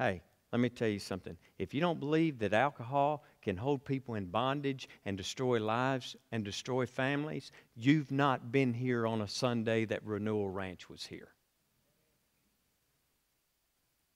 hey, 0.00 0.22
let 0.50 0.60
me 0.60 0.70
tell 0.70 0.88
you 0.88 0.98
something. 0.98 1.36
If 1.58 1.74
you 1.74 1.80
don't 1.80 2.00
believe 2.00 2.38
that 2.38 2.54
alcohol 2.54 3.22
can 3.42 3.56
hold 3.56 3.84
people 3.84 4.14
in 4.14 4.26
bondage 4.26 4.88
and 5.04 5.16
destroy 5.16 5.60
lives 5.60 6.16
and 6.32 6.42
destroy 6.42 6.86
families, 6.86 7.52
you've 7.76 8.10
not 8.10 8.50
been 8.50 8.72
here 8.72 9.06
on 9.06 9.20
a 9.20 9.28
Sunday 9.28 9.84
that 9.84 10.04
Renewal 10.04 10.48
Ranch 10.48 10.88
was 10.88 11.04
here. 11.04 11.28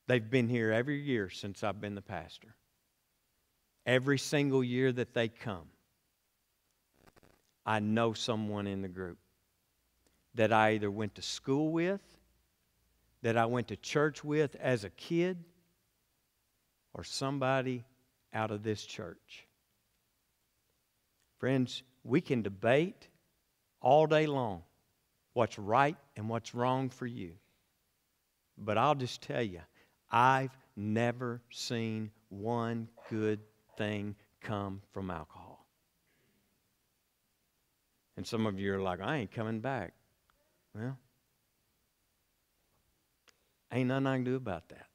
They've 0.07 0.29
been 0.29 0.49
here 0.49 0.73
every 0.73 1.01
year 1.01 1.29
since 1.29 1.63
I've 1.63 1.81
been 1.81 1.95
the 1.95 2.03
pastor. 2.03 2.55
Every 3.87 4.19
single 4.19 4.65
year 4.65 4.91
that 4.91 5.13
they 5.13 5.29
come, 5.29 5.69
I 7.67 7.81
know 7.81 8.15
someone 8.15 8.67
in 8.67 8.81
the 8.81 8.89
group 8.89 9.19
that 10.35 10.51
I 10.51 10.73
either 10.73 10.91
went 10.91 11.15
to 11.17 11.23
school 11.23 11.71
with, 11.71 12.03
that 13.23 13.37
I 13.37 13.45
went 13.47 13.69
to 13.69 13.77
church 13.77 14.25
with 14.25 14.57
as 14.57 14.85
a 14.85 14.91
kid, 14.91 15.45
or 16.95 17.05
somebody 17.05 17.85
out 18.33 18.51
of 18.51 18.63
this 18.63 18.85
church. 18.85 19.47
Friends, 21.39 21.83
we 22.05 22.21
can 22.21 22.43
debate 22.43 23.09
all 23.81 24.07
day 24.07 24.27
long 24.27 24.63
what's 25.35 25.59
right 25.59 25.97
and 26.17 26.29
what's 26.29 26.55
wrong 26.55 26.89
for 26.89 27.07
you. 27.07 27.33
But 28.57 28.79
I'll 28.79 28.95
just 28.95 29.21
tell 29.21 29.43
you, 29.43 29.61
I've 30.11 30.57
never 30.77 31.43
seen 31.51 32.11
one 32.29 32.89
good 33.11 33.41
thing 33.77 34.15
come 34.41 34.81
from 34.93 35.11
alcohol. 35.11 35.67
And 38.17 38.25
some 38.25 38.47
of 38.47 38.61
you 38.61 38.75
are 38.75 38.81
like, 38.81 39.01
I 39.01 39.17
ain't 39.17 39.33
coming 39.33 39.61
back. 39.61 39.93
Well, 40.75 40.97
ain't 43.73 43.89
nothing 43.89 44.07
I 44.07 44.17
can 44.17 44.25
do 44.25 44.37
about 44.37 44.69
that. 44.69 44.87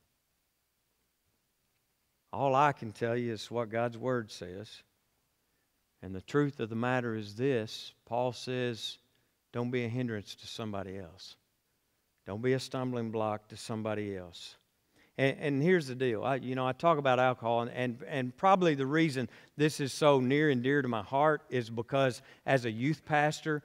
All 2.31 2.55
I 2.55 2.71
can 2.71 2.91
tell 2.91 3.17
you 3.17 3.33
is 3.33 3.49
what 3.49 3.69
God's 3.69 3.97
Word 3.97 4.31
says. 4.31 4.69
And 6.01 6.15
the 6.15 6.21
truth 6.21 6.59
of 6.59 6.69
the 6.69 6.75
matter 6.75 7.15
is 7.15 7.35
this 7.35 7.93
Paul 8.05 8.31
says, 8.31 8.97
don't 9.51 9.71
be 9.71 9.83
a 9.83 9.89
hindrance 9.89 10.35
to 10.35 10.47
somebody 10.47 10.97
else, 10.97 11.35
don't 12.25 12.41
be 12.41 12.53
a 12.53 12.59
stumbling 12.59 13.11
block 13.11 13.47
to 13.49 13.57
somebody 13.57 14.15
else. 14.15 14.55
And, 15.17 15.37
and 15.39 15.63
here's 15.63 15.87
the 15.87 15.95
deal. 15.95 16.23
I, 16.23 16.35
you 16.35 16.55
know, 16.55 16.65
I 16.65 16.71
talk 16.71 16.97
about 16.97 17.19
alcohol, 17.19 17.63
and, 17.63 17.71
and, 17.71 18.03
and 18.07 18.37
probably 18.37 18.75
the 18.75 18.85
reason 18.85 19.27
this 19.57 19.81
is 19.81 19.91
so 19.91 20.21
near 20.21 20.49
and 20.49 20.63
dear 20.63 20.81
to 20.81 20.87
my 20.87 21.01
heart 21.01 21.41
is 21.49 21.69
because 21.69 22.21
as 22.45 22.63
a 22.63 22.71
youth 22.71 23.03
pastor, 23.03 23.61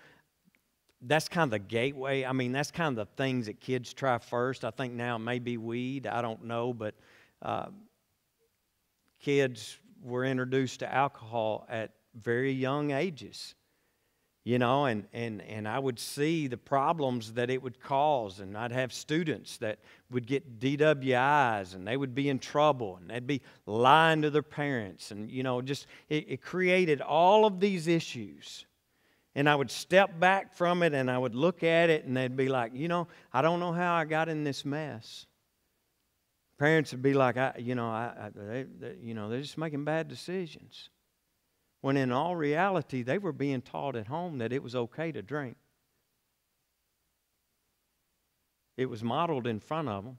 that's 1.00 1.28
kind 1.28 1.44
of 1.44 1.50
the 1.50 1.58
gateway. 1.60 2.24
I 2.24 2.32
mean, 2.32 2.50
that's 2.50 2.72
kind 2.72 2.98
of 2.98 3.06
the 3.06 3.22
things 3.22 3.46
that 3.46 3.60
kids 3.60 3.92
try 3.92 4.18
first. 4.18 4.64
I 4.64 4.70
think 4.70 4.94
now 4.94 5.16
it 5.16 5.20
may 5.20 5.38
be 5.38 5.56
weed. 5.56 6.08
I 6.08 6.22
don't 6.22 6.44
know, 6.44 6.72
but 6.72 6.94
uh, 7.42 7.66
kids 9.24 9.78
were 10.02 10.22
introduced 10.22 10.80
to 10.80 10.94
alcohol 10.94 11.66
at 11.70 11.92
very 12.14 12.52
young 12.52 12.90
ages 12.90 13.54
you 14.44 14.58
know 14.58 14.84
and, 14.84 15.06
and, 15.14 15.40
and 15.40 15.66
i 15.66 15.78
would 15.78 15.98
see 15.98 16.46
the 16.46 16.58
problems 16.58 17.32
that 17.32 17.48
it 17.48 17.62
would 17.62 17.80
cause 17.80 18.40
and 18.40 18.54
i'd 18.54 18.70
have 18.70 18.92
students 18.92 19.56
that 19.56 19.78
would 20.10 20.26
get 20.26 20.60
dwis 20.60 21.74
and 21.74 21.88
they 21.88 21.96
would 21.96 22.14
be 22.14 22.28
in 22.28 22.38
trouble 22.38 22.98
and 23.00 23.08
they'd 23.08 23.26
be 23.26 23.40
lying 23.64 24.20
to 24.20 24.28
their 24.28 24.42
parents 24.42 25.10
and 25.10 25.30
you 25.30 25.42
know 25.42 25.62
just 25.62 25.86
it, 26.10 26.26
it 26.28 26.42
created 26.42 27.00
all 27.00 27.46
of 27.46 27.60
these 27.60 27.88
issues. 27.88 28.66
And 29.36 29.48
i 29.48 29.56
would 29.56 29.70
step 29.70 30.20
back 30.20 30.54
from 30.54 30.82
it 30.82 30.92
and 30.92 31.10
i 31.10 31.16
would 31.16 31.34
look 31.34 31.64
at 31.64 31.88
it 31.88 32.04
and 32.04 32.14
they'd 32.14 32.36
be 32.36 32.48
like 32.48 32.72
you 32.74 32.88
know 32.88 33.08
i 33.32 33.40
don't 33.40 33.58
know 33.58 33.72
how 33.72 33.94
i 33.94 34.04
got 34.04 34.28
in 34.28 34.44
this 34.44 34.64
mess 34.64 35.26
Parents 36.58 36.92
would 36.92 37.02
be 37.02 37.14
like, 37.14 37.36
I, 37.36 37.54
you 37.58 37.74
know, 37.74 37.88
I, 37.88 38.12
I 38.18 38.30
they, 38.34 38.66
they, 38.78 38.96
you 39.02 39.14
know, 39.14 39.28
they're 39.28 39.40
just 39.40 39.58
making 39.58 39.84
bad 39.84 40.08
decisions. 40.08 40.88
When 41.80 41.96
in 41.96 42.12
all 42.12 42.36
reality, 42.36 43.02
they 43.02 43.18
were 43.18 43.32
being 43.32 43.60
taught 43.60 43.96
at 43.96 44.06
home 44.06 44.38
that 44.38 44.52
it 44.52 44.62
was 44.62 44.74
okay 44.74 45.12
to 45.12 45.20
drink. 45.20 45.56
It 48.76 48.86
was 48.86 49.04
modeled 49.04 49.46
in 49.46 49.60
front 49.60 49.88
of 49.88 50.04
them. 50.04 50.18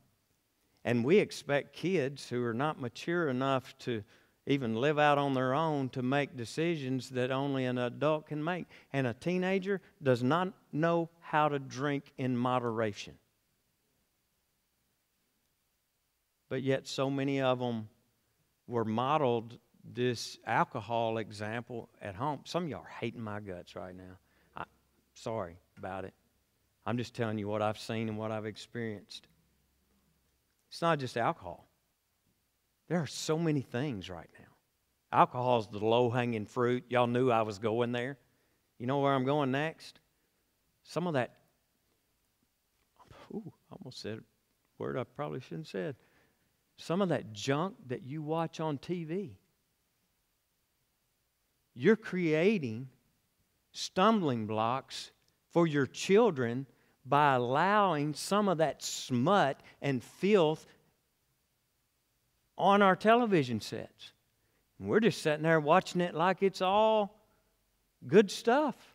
And 0.84 1.04
we 1.04 1.17
expect 1.17 1.74
kids 1.74 2.30
who 2.30 2.43
are 2.43 2.54
not 2.54 2.80
mature 2.80 3.30
enough 3.30 3.76
to 3.80 4.04
even 4.45 4.76
live 4.76 5.00
out 5.00 5.17
on 5.17 5.34
their 5.34 5.54
own 5.54 5.89
to 5.89 6.04
make 6.04 6.38
decisions 6.38 7.10
that 7.10 7.32
only 7.32 7.65
an 7.65 7.80
adult 7.80 8.28
can 8.28 8.43
make. 8.43 8.67
And 8.93 9.08
a 9.08 9.13
teenager 9.13 9.82
does 10.04 10.21
not 10.21 10.54
know 10.71 11.10
how 11.19 11.50
to 11.50 11.58
drink 11.58 12.13
in 12.17 12.38
moderation. 12.38 13.15
But 16.49 16.63
yet 16.63 16.88
so 16.88 17.10
many 17.10 17.41
of 17.41 17.60
them 17.60 17.89
were 18.67 18.86
modeled 18.86 19.58
this 19.93 20.38
alcohol 20.45 21.17
example 21.17 21.89
at 22.01 22.15
home. 22.15 22.39
Some 22.45 22.63
of 22.63 22.69
y'all 22.69 22.81
are 22.81 22.95
hating 22.99 23.21
my 23.21 23.39
guts 23.39 23.75
right 23.75 23.95
now. 23.95 24.17
I, 24.55 24.63
sorry 25.13 25.58
about 25.77 26.05
it. 26.05 26.13
I'm 26.86 26.97
just 26.97 27.15
telling 27.15 27.38
you 27.38 27.47
what 27.47 27.62
I've 27.62 27.79
seen 27.79 28.10
and 28.10 28.17
what 28.17 28.31
I've 28.31 28.45
experienced. 28.45 29.27
It's 30.69 30.81
not 30.81 30.99
just 30.99 31.17
alcohol. 31.17 31.67
There 32.88 32.99
are 32.99 33.08
so 33.08 33.38
many 33.38 33.62
things 33.62 34.10
right 34.10 34.29
now. 34.39 34.45
Alcohol 35.12 35.60
is 35.60 35.67
the 35.67 35.79
low 35.79 36.10
hanging 36.10 36.45
fruit. 36.45 36.84
Y'all 36.89 37.08
knew 37.08 37.31
I 37.31 37.41
was 37.43 37.58
going 37.58 37.91
there. 37.91 38.17
You 38.77 38.86
know 38.86 38.99
where 38.99 39.13
I'm 39.13 39.23
going 39.23 39.51
next? 39.51 39.99
Some 40.84 41.08
of 41.08 41.13
that, 41.13 41.34
ooh, 43.34 43.51
I 43.71 43.75
almost 43.79 44.01
said 44.01 44.19
a 44.19 44.21
word 44.77 44.97
I 44.97 45.03
probably 45.03 45.39
shouldn't 45.39 45.67
have 45.67 45.71
said 45.71 45.95
some 46.77 47.01
of 47.01 47.09
that 47.09 47.33
junk 47.33 47.75
that 47.88 48.03
you 48.03 48.21
watch 48.21 48.59
on 48.59 48.77
TV. 48.77 49.31
You're 51.73 51.95
creating 51.95 52.89
stumbling 53.71 54.47
blocks 54.47 55.11
for 55.51 55.67
your 55.67 55.85
children 55.85 56.65
by 57.05 57.35
allowing 57.35 58.13
some 58.13 58.49
of 58.49 58.57
that 58.59 58.81
smut 58.81 59.59
and 59.81 60.03
filth 60.03 60.65
on 62.57 62.81
our 62.81 62.95
television 62.95 63.59
sets. 63.59 64.11
And 64.79 64.88
we're 64.88 65.01
just 65.01 65.21
sitting 65.21 65.43
there 65.43 65.59
watching 65.59 66.01
it 66.01 66.15
like 66.15 66.41
it's 66.41 66.61
all 66.61 67.19
good 68.07 68.31
stuff. 68.31 68.94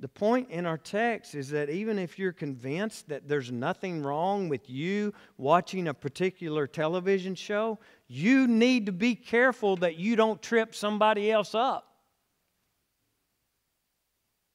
The 0.00 0.08
point 0.08 0.50
in 0.50 0.64
our 0.64 0.78
text 0.78 1.34
is 1.34 1.50
that 1.50 1.70
even 1.70 1.98
if 1.98 2.18
you're 2.18 2.32
convinced 2.32 3.08
that 3.08 3.26
there's 3.26 3.50
nothing 3.50 4.02
wrong 4.02 4.48
with 4.48 4.70
you 4.70 5.12
watching 5.38 5.88
a 5.88 5.94
particular 5.94 6.68
television 6.68 7.34
show, 7.34 7.80
you 8.06 8.46
need 8.46 8.86
to 8.86 8.92
be 8.92 9.16
careful 9.16 9.74
that 9.76 9.96
you 9.96 10.14
don't 10.14 10.40
trip 10.40 10.72
somebody 10.72 11.32
else 11.32 11.52
up. 11.52 11.96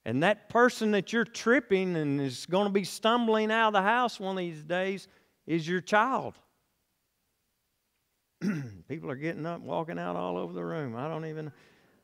And 0.06 0.24
that 0.24 0.48
person 0.48 0.92
that 0.92 1.12
you're 1.12 1.26
tripping 1.26 1.98
and 1.98 2.22
is 2.22 2.46
going 2.46 2.66
to 2.66 2.74
be 2.74 2.86
stumbling 2.86 3.52
out 3.52 3.68
of 3.68 3.74
the 3.74 3.82
house 3.82 4.20
one 4.20 4.38
of 4.38 4.38
these 4.38 4.64
days 4.64 5.10
is 5.46 5.68
your 5.68 5.82
child. 5.82 6.36
People 8.88 9.12
are 9.12 9.16
getting 9.16 9.46
up, 9.46 9.60
walking 9.60 10.00
out 10.00 10.16
all 10.16 10.38
over 10.38 10.54
the 10.54 10.64
room. 10.64 10.96
I 10.96 11.10
don't 11.10 11.26
even, 11.26 11.52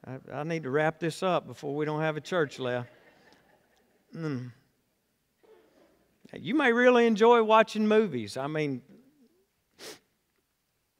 I, 0.05 0.39
I 0.39 0.43
need 0.43 0.63
to 0.63 0.69
wrap 0.69 0.99
this 0.99 1.23
up 1.23 1.47
before 1.47 1.73
we 1.73 1.85
don't 1.85 2.01
have 2.01 2.17
a 2.17 2.21
church 2.21 2.59
left. 2.59 2.89
Mm. 4.15 4.51
You 6.33 6.55
may 6.55 6.71
really 6.71 7.07
enjoy 7.07 7.43
watching 7.43 7.87
movies. 7.87 8.37
I 8.37 8.47
mean, 8.47 8.81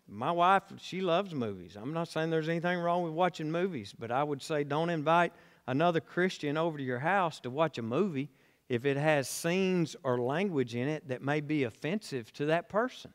my 0.08 0.32
wife, 0.32 0.64
she 0.78 1.02
loves 1.02 1.36
movies. 1.36 1.78
I'm 1.80 1.94
not 1.94 2.08
saying 2.08 2.30
there's 2.30 2.50
anything 2.50 2.80
wrong 2.80 3.04
with 3.04 3.14
watching 3.14 3.52
movies, 3.52 3.94
but 3.98 4.12
I 4.12 4.24
would 4.24 4.42
say 4.42 4.64
don't 4.64 4.90
invite 4.90 5.34
another 5.68 6.00
Christian 6.00 6.58
over 6.58 6.78
to 6.78 6.84
your 6.84 7.00
house 7.00 7.40
to 7.42 7.50
watch 7.50 7.78
a 7.78 7.84
movie 7.84 8.30
if 8.70 8.86
it 8.86 8.98
has 8.98 9.30
scenes 9.30 9.96
or 10.04 10.20
language 10.20 10.76
in 10.76 10.88
it 10.88 11.08
that 11.08 11.22
may 11.22 11.42
be 11.42 11.64
offensive 11.64 12.32
to 12.34 12.46
that 12.46 12.70
person. 12.70 13.14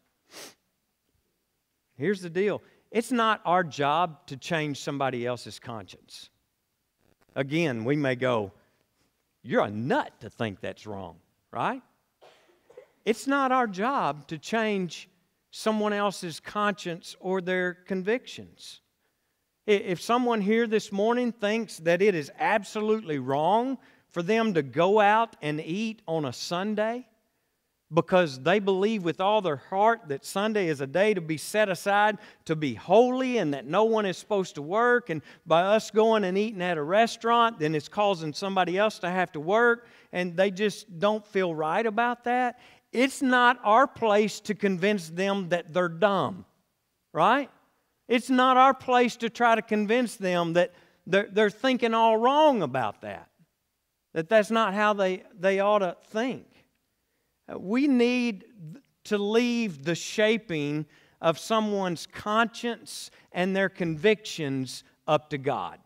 Here's 1.97 2.21
the 2.21 2.31
deal 2.31 2.63
It's 2.91 3.13
not 3.13 3.41
our 3.45 3.65
job 3.65 4.27
to 4.29 4.37
change 4.37 4.81
somebody 4.81 5.27
else's 5.27 5.59
conscience. 5.59 6.31
Again, 7.37 7.85
we 7.85 7.97
may 7.97 8.15
go, 8.15 8.53
You're 9.47 9.65
a 9.65 9.71
nut 9.71 10.11
to 10.21 10.31
think 10.31 10.61
that's 10.61 10.87
wrong, 10.87 11.17
right? 11.53 11.83
It's 13.05 13.27
not 13.27 13.53
our 13.53 13.67
job 13.67 14.27
to 14.29 14.39
change 14.39 15.11
someone 15.51 15.93
else's 15.93 16.41
conscience 16.41 17.15
or 17.21 17.43
their 17.43 17.75
convictions. 17.75 18.81
If 19.67 20.01
someone 20.01 20.41
here 20.41 20.67
this 20.67 20.91
morning 20.91 21.31
thinks 21.31 21.77
that 21.79 22.01
it 22.01 22.15
is 22.15 22.33
absolutely 22.39 23.19
wrong 23.19 23.79
for 24.09 24.23
them 24.23 24.55
to 24.55 24.63
go 24.63 24.99
out 24.99 25.37
and 25.43 25.61
eat 25.61 26.01
on 26.09 26.25
a 26.25 26.33
Sunday, 26.33 27.07
because 27.95 28.41
they 28.41 28.59
believe 28.59 29.05
with 29.05 29.21
all 29.21 29.41
their 29.41 29.57
heart 29.57 30.09
that 30.09 30.25
Sunday 30.25 30.69
is 30.69 30.81
a 30.81 30.87
day 30.87 31.15
to 31.15 31.21
be 31.21 31.37
set 31.37 31.69
aside 31.69 32.19
to 32.45 32.57
be 32.57 32.75
holy 32.75 33.39
and 33.39 33.55
that 33.55 33.67
no 33.67 33.85
one 33.85 34.05
is 34.05 34.19
supposed 34.19 34.57
to 34.57 34.63
work. 34.63 35.11
And 35.11 35.23
by 35.47 35.63
us 35.63 35.91
going 35.91 36.25
and 36.25 36.37
eating 36.37 36.61
at 36.61 36.77
a 36.77 36.83
restaurant, 36.83 37.61
then 37.61 37.75
it's 37.75 37.89
causing 37.89 38.33
somebody 38.33 38.77
else 38.77 38.99
to 39.01 39.11
have 39.11 39.31
to 39.33 39.41
work, 39.41 39.87
and 40.13 40.37
they 40.37 40.51
just 40.51 40.99
don't 40.99 41.25
feel 41.25 41.55
right 41.55 41.87
about 41.87 42.25
that. 42.25 42.59
It's 42.93 43.23
not 43.23 43.59
our 43.63 43.87
place 43.87 44.41
to 44.41 44.55
convince 44.55 45.09
them 45.09 45.49
that 45.51 45.73
they're 45.73 45.89
dumb, 45.89 46.45
right? 47.13 47.51
It's 48.09 48.31
not 48.31 48.57
our 48.57 48.75
place 48.75 49.17
to 49.17 49.31
try 49.31 49.55
to 49.55 49.63
convince 49.63 50.17
them 50.17 50.55
that 50.55 50.73
they're, 51.07 51.29
they're 51.31 51.51
thinking 51.51 51.95
all 51.95 52.17
wrong 52.17 52.63
about 52.63 53.03
that, 53.03 53.29
that 54.15 54.29
that's 54.29 54.51
not 54.51 54.75
how 54.75 54.93
they, 54.95 55.23
they 55.39 55.61
ought 55.61 55.81
to 55.81 55.97
think. 56.11 56.47
We 57.49 57.87
need 57.87 58.45
to 59.05 59.19
leave 59.19 59.85
the 59.85 59.95
shaping 59.95 60.87
of 61.21 61.39
someone's 61.39 62.07
conscience 62.07 63.11
and 63.33 63.55
their 63.55 63.69
convictions 63.69 64.85
up 65.07 65.31
to 65.31 65.39
God. 65.39 65.79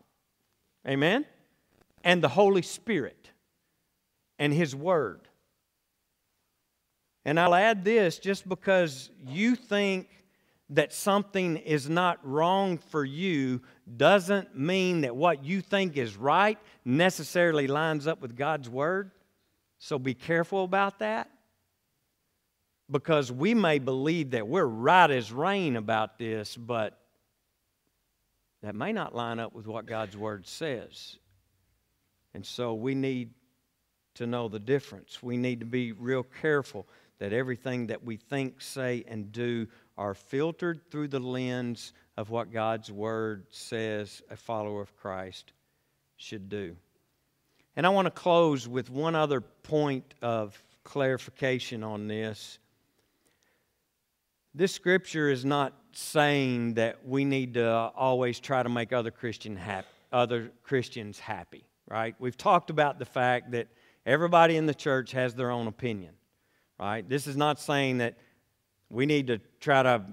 Amen? 0.87 1.25
And 2.03 2.23
the 2.23 2.29
Holy 2.29 2.61
Spirit 2.61 3.29
and 4.37 4.53
His 4.53 4.75
Word. 4.75 5.21
And 7.25 7.39
I'll 7.39 7.55
add 7.55 7.83
this 7.83 8.19
just 8.19 8.47
because 8.47 9.09
you 9.27 9.55
think 9.55 10.09
that 10.71 10.93
something 10.93 11.57
is 11.57 11.89
not 11.89 12.19
wrong 12.23 12.77
for 12.77 13.03
you 13.03 13.61
doesn't 13.97 14.57
mean 14.57 15.01
that 15.01 15.15
what 15.15 15.43
you 15.43 15.61
think 15.61 15.97
is 15.97 16.15
right 16.15 16.57
necessarily 16.85 17.67
lines 17.67 18.07
up 18.07 18.21
with 18.21 18.35
God's 18.35 18.69
Word. 18.69 19.11
So 19.79 19.99
be 19.99 20.13
careful 20.13 20.63
about 20.63 20.99
that 20.99 21.29
because 22.91 23.31
we 23.31 23.53
may 23.53 23.79
believe 23.79 24.31
that 24.31 24.47
we're 24.47 24.65
right 24.65 25.09
as 25.09 25.31
rain 25.31 25.75
about 25.75 26.17
this, 26.17 26.57
but 26.57 26.99
that 28.61 28.75
may 28.75 28.91
not 28.91 29.15
line 29.15 29.39
up 29.39 29.53
with 29.53 29.67
what 29.67 29.85
God's 29.85 30.17
Word 30.17 30.47
says. 30.47 31.17
And 32.33 32.45
so 32.45 32.73
we 32.73 32.95
need 32.95 33.31
to 34.15 34.27
know 34.27 34.47
the 34.47 34.59
difference. 34.59 35.23
We 35.23 35.37
need 35.37 35.59
to 35.61 35.65
be 35.65 35.91
real 35.93 36.23
careful 36.41 36.87
that 37.19 37.33
everything 37.33 37.87
that 37.87 38.03
we 38.03 38.17
think, 38.17 38.61
say, 38.61 39.03
and 39.07 39.31
do 39.31 39.67
are 39.97 40.13
filtered 40.13 40.81
through 40.89 41.09
the 41.09 41.19
lens 41.19 41.93
of 42.17 42.29
what 42.29 42.51
God's 42.51 42.91
Word 42.91 43.45
says 43.49 44.21
a 44.29 44.35
follower 44.35 44.81
of 44.81 44.95
Christ 44.97 45.53
should 46.17 46.49
do. 46.49 46.75
And 47.75 47.85
I 47.85 47.89
want 47.89 48.07
to 48.07 48.11
close 48.11 48.67
with 48.67 48.89
one 48.89 49.15
other 49.15 49.41
point 49.41 50.13
of 50.21 50.61
clarification 50.83 51.83
on 51.83 52.07
this. 52.07 52.58
This 54.55 54.73
scripture 54.73 55.29
is 55.29 55.45
not 55.45 55.73
saying 55.91 56.75
that 56.75 57.05
we 57.05 57.23
need 57.23 57.53
to 57.53 57.69
always 57.69 58.39
try 58.39 58.63
to 58.63 58.69
make 58.69 58.91
other 58.91 59.11
Christian 59.11 59.55
happy, 59.55 59.87
other 60.11 60.51
Christians 60.63 61.19
happy, 61.19 61.65
right? 61.87 62.15
We've 62.19 62.37
talked 62.37 62.69
about 62.69 62.97
the 62.97 63.05
fact 63.05 63.51
that 63.51 63.67
everybody 64.05 64.57
in 64.57 64.65
the 64.65 64.73
church 64.73 65.11
has 65.11 65.35
their 65.35 65.51
own 65.51 65.67
opinion, 65.67 66.13
right? 66.79 67.07
This 67.07 67.27
is 67.27 67.37
not 67.37 67.59
saying 67.59 67.99
that 67.99 68.17
we 68.89 69.05
need 69.05 69.27
to 69.27 69.39
try 69.59 69.83
to 69.83 70.03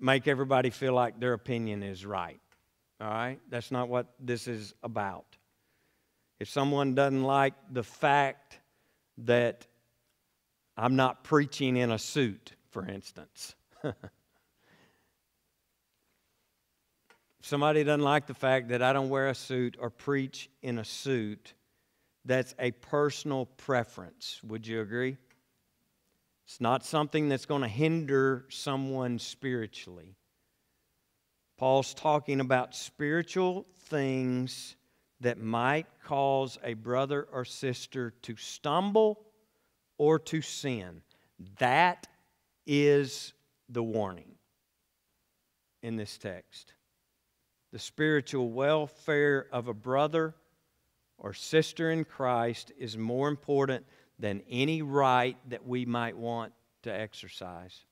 make 0.00 0.26
everybody 0.26 0.70
feel 0.70 0.92
like 0.92 1.20
their 1.20 1.32
opinion 1.32 1.84
is 1.84 2.04
right. 2.04 2.40
All 3.00 3.08
right? 3.08 3.38
That's 3.48 3.70
not 3.70 3.88
what 3.88 4.06
this 4.18 4.48
is 4.48 4.74
about. 4.82 5.24
If 6.40 6.48
someone 6.48 6.96
doesn't 6.96 7.22
like 7.22 7.54
the 7.70 7.84
fact 7.84 8.58
that 9.18 9.66
I'm 10.76 10.96
not 10.96 11.22
preaching 11.22 11.76
in 11.76 11.92
a 11.92 11.98
suit, 11.98 12.54
for 12.72 12.86
instance. 12.86 13.54
somebody 17.42 17.84
doesn't 17.84 18.02
like 18.02 18.26
the 18.26 18.34
fact 18.34 18.68
that 18.68 18.82
I 18.82 18.92
don't 18.92 19.10
wear 19.10 19.28
a 19.28 19.34
suit 19.34 19.76
or 19.78 19.90
preach 19.90 20.48
in 20.62 20.78
a 20.78 20.84
suit, 20.84 21.54
that's 22.24 22.54
a 22.58 22.70
personal 22.70 23.46
preference. 23.46 24.40
Would 24.44 24.66
you 24.66 24.80
agree? 24.80 25.18
It's 26.46 26.60
not 26.60 26.84
something 26.84 27.28
that's 27.28 27.46
going 27.46 27.62
to 27.62 27.68
hinder 27.68 28.46
someone 28.48 29.18
spiritually. 29.18 30.16
Paul's 31.58 31.94
talking 31.94 32.40
about 32.40 32.74
spiritual 32.74 33.66
things 33.86 34.76
that 35.20 35.38
might 35.38 35.86
cause 36.04 36.58
a 36.64 36.74
brother 36.74 37.28
or 37.32 37.44
sister 37.44 38.12
to 38.22 38.36
stumble 38.36 39.20
or 39.98 40.18
to 40.18 40.40
sin. 40.40 41.02
That 41.58 42.08
is 42.66 43.32
the 43.68 43.82
warning 43.82 44.34
in 45.82 45.96
this 45.96 46.18
text. 46.18 46.74
The 47.72 47.78
spiritual 47.78 48.50
welfare 48.50 49.46
of 49.50 49.68
a 49.68 49.74
brother 49.74 50.34
or 51.18 51.32
sister 51.32 51.90
in 51.90 52.04
Christ 52.04 52.72
is 52.78 52.96
more 52.98 53.28
important 53.28 53.86
than 54.18 54.42
any 54.48 54.82
right 54.82 55.36
that 55.48 55.66
we 55.66 55.86
might 55.86 56.16
want 56.16 56.52
to 56.82 56.92
exercise. 56.92 57.84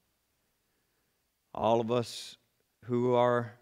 All 1.54 1.80
of 1.80 1.90
us 1.90 2.36
who 2.84 3.14
are 3.14 3.52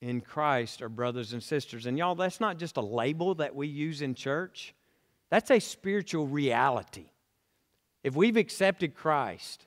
in 0.00 0.20
Christ 0.20 0.82
are 0.82 0.88
brothers 0.88 1.32
and 1.32 1.42
sisters. 1.42 1.86
And 1.86 1.96
y'all, 1.96 2.14
that's 2.14 2.40
not 2.40 2.58
just 2.58 2.76
a 2.76 2.82
label 2.82 3.36
that 3.36 3.54
we 3.54 3.68
use 3.68 4.02
in 4.02 4.14
church, 4.14 4.74
that's 5.30 5.50
a 5.50 5.60
spiritual 5.60 6.26
reality. 6.26 7.06
If 8.02 8.16
we've 8.16 8.36
accepted 8.36 8.94
Christ, 8.94 9.66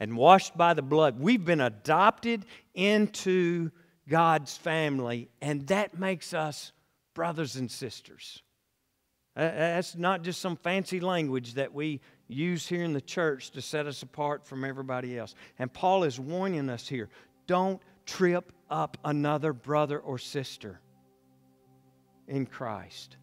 and 0.00 0.16
washed 0.16 0.56
by 0.56 0.74
the 0.74 0.82
blood. 0.82 1.18
We've 1.18 1.44
been 1.44 1.60
adopted 1.60 2.44
into 2.74 3.70
God's 4.08 4.56
family, 4.56 5.28
and 5.40 5.66
that 5.68 5.98
makes 5.98 6.34
us 6.34 6.72
brothers 7.14 7.56
and 7.56 7.70
sisters. 7.70 8.42
That's 9.34 9.96
not 9.96 10.22
just 10.22 10.40
some 10.40 10.56
fancy 10.56 11.00
language 11.00 11.54
that 11.54 11.72
we 11.72 12.00
use 12.28 12.66
here 12.66 12.84
in 12.84 12.92
the 12.92 13.00
church 13.00 13.50
to 13.52 13.62
set 13.62 13.86
us 13.86 14.02
apart 14.02 14.46
from 14.46 14.64
everybody 14.64 15.18
else. 15.18 15.34
And 15.58 15.72
Paul 15.72 16.04
is 16.04 16.20
warning 16.20 16.70
us 16.70 16.88
here 16.88 17.08
don't 17.46 17.80
trip 18.06 18.52
up 18.70 18.96
another 19.04 19.52
brother 19.52 19.98
or 19.98 20.18
sister 20.18 20.80
in 22.26 22.46
Christ, 22.46 23.16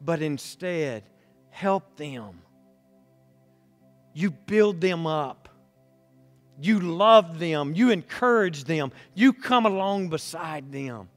but 0.00 0.22
instead 0.22 1.04
help 1.50 1.96
them. 1.96 2.42
You 4.12 4.30
build 4.30 4.80
them 4.80 5.06
up 5.06 5.48
you 6.60 6.80
love 6.80 7.38
them, 7.38 7.74
you 7.74 7.90
encourage 7.90 8.64
them, 8.64 8.92
you 9.14 9.32
come 9.32 9.66
along 9.66 10.08
beside 10.08 10.72
them, 10.72 11.08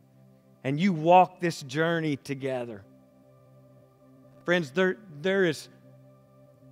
and 0.64 0.80
you 0.80 0.94
walk 0.94 1.40
this 1.40 1.62
journey 1.62 2.18
together. 2.18 2.84
Friends, 4.46 4.72
there, 4.72 4.98
there 5.22 5.46
is 5.46 5.70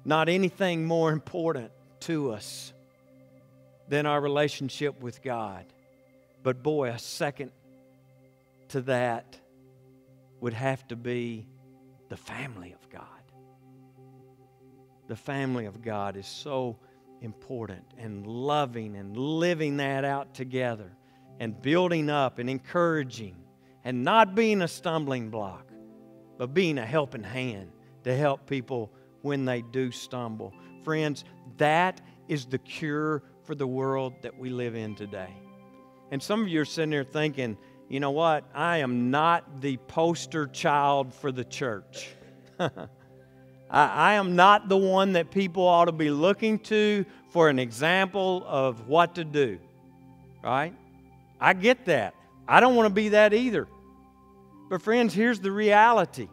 not 0.04 0.30
anything 0.30 0.86
more 0.86 1.12
important 1.12 1.72
to 2.02 2.32
us 2.32 2.74
than 3.88 4.06
our 4.06 4.20
relationship 4.20 5.02
with 5.02 5.22
God. 5.22 5.66
But 6.44 6.64
boy, 6.64 6.90
a 6.90 7.00
second 7.00 7.52
to 8.70 8.82
that 8.82 9.38
would 10.40 10.54
have 10.54 10.88
to 10.90 10.96
be 10.96 11.46
the 12.10 12.18
family 12.18 12.74
of 12.74 12.90
God. 12.90 13.04
The 15.08 15.16
family 15.16 15.66
of 15.66 15.82
God 15.82 16.18
is 16.18 16.28
so 16.28 16.78
important 17.22 17.84
and 17.98 18.26
loving 18.26 18.96
and 18.96 19.16
living 19.18 19.78
that 19.78 20.06
out 20.06 20.34
together 20.34 20.92
and 21.40 21.62
building 21.62 22.10
up 22.10 22.40
and 22.40 22.50
encouraging 22.50 23.36
and 23.84 24.04
not 24.04 24.36
being 24.36 24.62
a 24.62 24.68
stumbling 24.68 25.30
block, 25.30 25.72
but 26.38 26.54
being 26.54 26.78
a 26.78 26.86
helping 26.86 27.24
hand 27.24 27.72
to 28.04 28.16
help 28.16 28.48
people 28.48 28.92
when 29.22 29.46
they 29.46 29.62
do 29.62 29.92
stumble. 29.92 30.54
Friends, 30.84 31.24
that 31.58 32.02
is 32.28 32.46
the 32.46 32.58
cure 32.58 33.24
for 33.44 33.56
the 33.56 33.68
world 33.68 34.14
that 34.22 34.38
we 34.38 34.50
live 34.50 34.76
in 34.76 34.96
today. 34.96 35.34
And 36.12 36.22
some 36.22 36.42
of 36.42 36.48
you 36.48 36.62
are 36.62 36.66
sitting 36.66 36.90
there 36.90 37.04
thinking, 37.04 37.58
you 37.90 38.00
know 38.00 38.12
what? 38.12 38.44
I 38.54 38.78
am 38.78 39.12
not 39.12 39.62
the 39.62 39.78
poster 39.78 40.48
child 40.48 41.14
for 41.14 41.32
the 41.32 41.46
church. 41.46 42.10
I, 43.70 43.88
I 43.88 44.14
am 44.14 44.36
not 44.36 44.70
the 44.70 44.78
one 44.78 45.14
that 45.14 45.32
people 45.32 45.64
ought 45.64 45.86
to 45.86 45.92
be 45.92 46.10
looking 46.10 46.60
to 46.60 47.06
for 47.30 47.50
an 47.50 47.60
example 47.60 48.44
of 48.48 48.88
what 48.88 49.16
to 49.16 49.24
do, 49.24 49.60
right? 50.44 50.74
I 51.40 51.54
get 51.54 51.86
that. 51.86 52.16
I 52.48 52.60
don't 52.60 52.76
want 52.76 52.88
to 52.88 52.94
be 52.94 53.10
that 53.10 53.34
either. 53.34 53.68
But, 54.70 54.82
friends, 54.82 55.14
here's 55.14 55.40
the 55.40 55.52
reality 55.52 56.28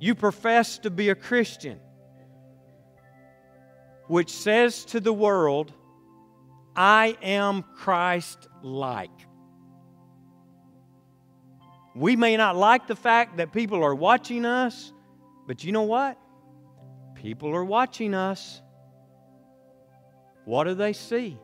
you 0.00 0.14
profess 0.14 0.78
to 0.78 0.90
be 0.90 1.10
a 1.10 1.14
Christian, 1.14 1.78
which 4.08 4.30
says 4.30 4.84
to 4.86 5.00
the 5.00 5.12
world, 5.12 5.72
I 6.74 7.16
am 7.22 7.62
Christ 7.76 8.48
like. 8.62 9.10
We 11.94 12.16
may 12.16 12.36
not 12.36 12.56
like 12.56 12.86
the 12.86 12.96
fact 12.96 13.36
that 13.36 13.52
people 13.52 13.84
are 13.84 13.94
watching 13.94 14.44
us, 14.44 14.92
but 15.52 15.62
you 15.62 15.70
know 15.70 15.82
what? 15.82 16.16
People 17.14 17.54
are 17.54 17.62
watching 17.62 18.14
us. 18.14 18.62
What 20.46 20.64
do 20.64 20.72
they 20.72 20.94
see? 20.94 21.36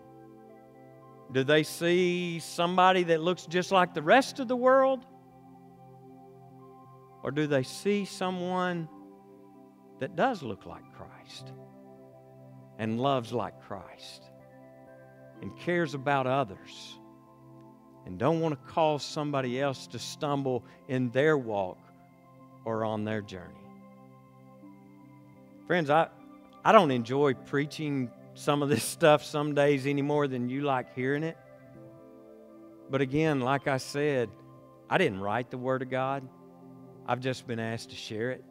Do 1.31 1.45
they 1.45 1.63
see 1.63 2.39
somebody 2.39 3.03
that 3.03 3.21
looks 3.21 3.45
just 3.45 3.71
like 3.71 3.93
the 3.93 4.01
rest 4.01 4.41
of 4.41 4.49
the 4.49 4.57
world? 4.57 5.05
Or 7.23 7.31
do 7.31 7.47
they 7.47 7.63
see 7.63 8.07
someone 8.07 8.89
that 10.01 10.17
does 10.17 10.43
look 10.43 10.65
like 10.65 10.91
Christ 10.95 11.53
and 12.79 12.99
loves 12.99 13.31
like 13.31 13.61
Christ 13.61 14.23
and 15.43 15.55
cares 15.59 15.93
about 15.93 16.27
others 16.27 16.99
and 18.07 18.19
don't 18.19 18.41
want 18.41 18.55
to 18.55 18.73
cause 18.73 19.05
somebody 19.05 19.61
else 19.61 19.87
to 19.89 19.99
stumble 19.99 20.65
in 20.89 21.11
their 21.11 21.37
walk 21.37 21.77
or 22.65 22.87
on 22.87 23.05
their 23.05 23.21
journey? 23.21 23.68
Friends, 25.69 25.91
I, 25.91 26.09
I 26.65 26.73
don't 26.73 26.91
enjoy 26.91 27.35
preaching 27.35 28.11
some 28.33 28.63
of 28.63 28.71
this 28.71 28.83
stuff 28.97 29.23
some 29.23 29.55
days 29.55 29.87
any 29.87 30.01
more 30.01 30.27
than 30.27 30.49
you 30.49 30.63
like 30.63 30.95
hearing 30.95 31.23
it. 31.23 31.37
But 32.91 33.03
again, 33.03 33.41
like 33.41 33.69
I 33.69 33.77
said, 33.77 34.31
I 34.89 34.97
didn't 34.97 35.21
write 35.21 35.51
the 35.51 35.59
Word 35.59 35.83
of 35.83 35.91
God, 35.91 36.27
I've 37.07 37.21
just 37.21 37.47
been 37.47 37.61
asked 37.61 37.91
to 37.91 37.97
share 37.97 38.31
it. 38.31 38.43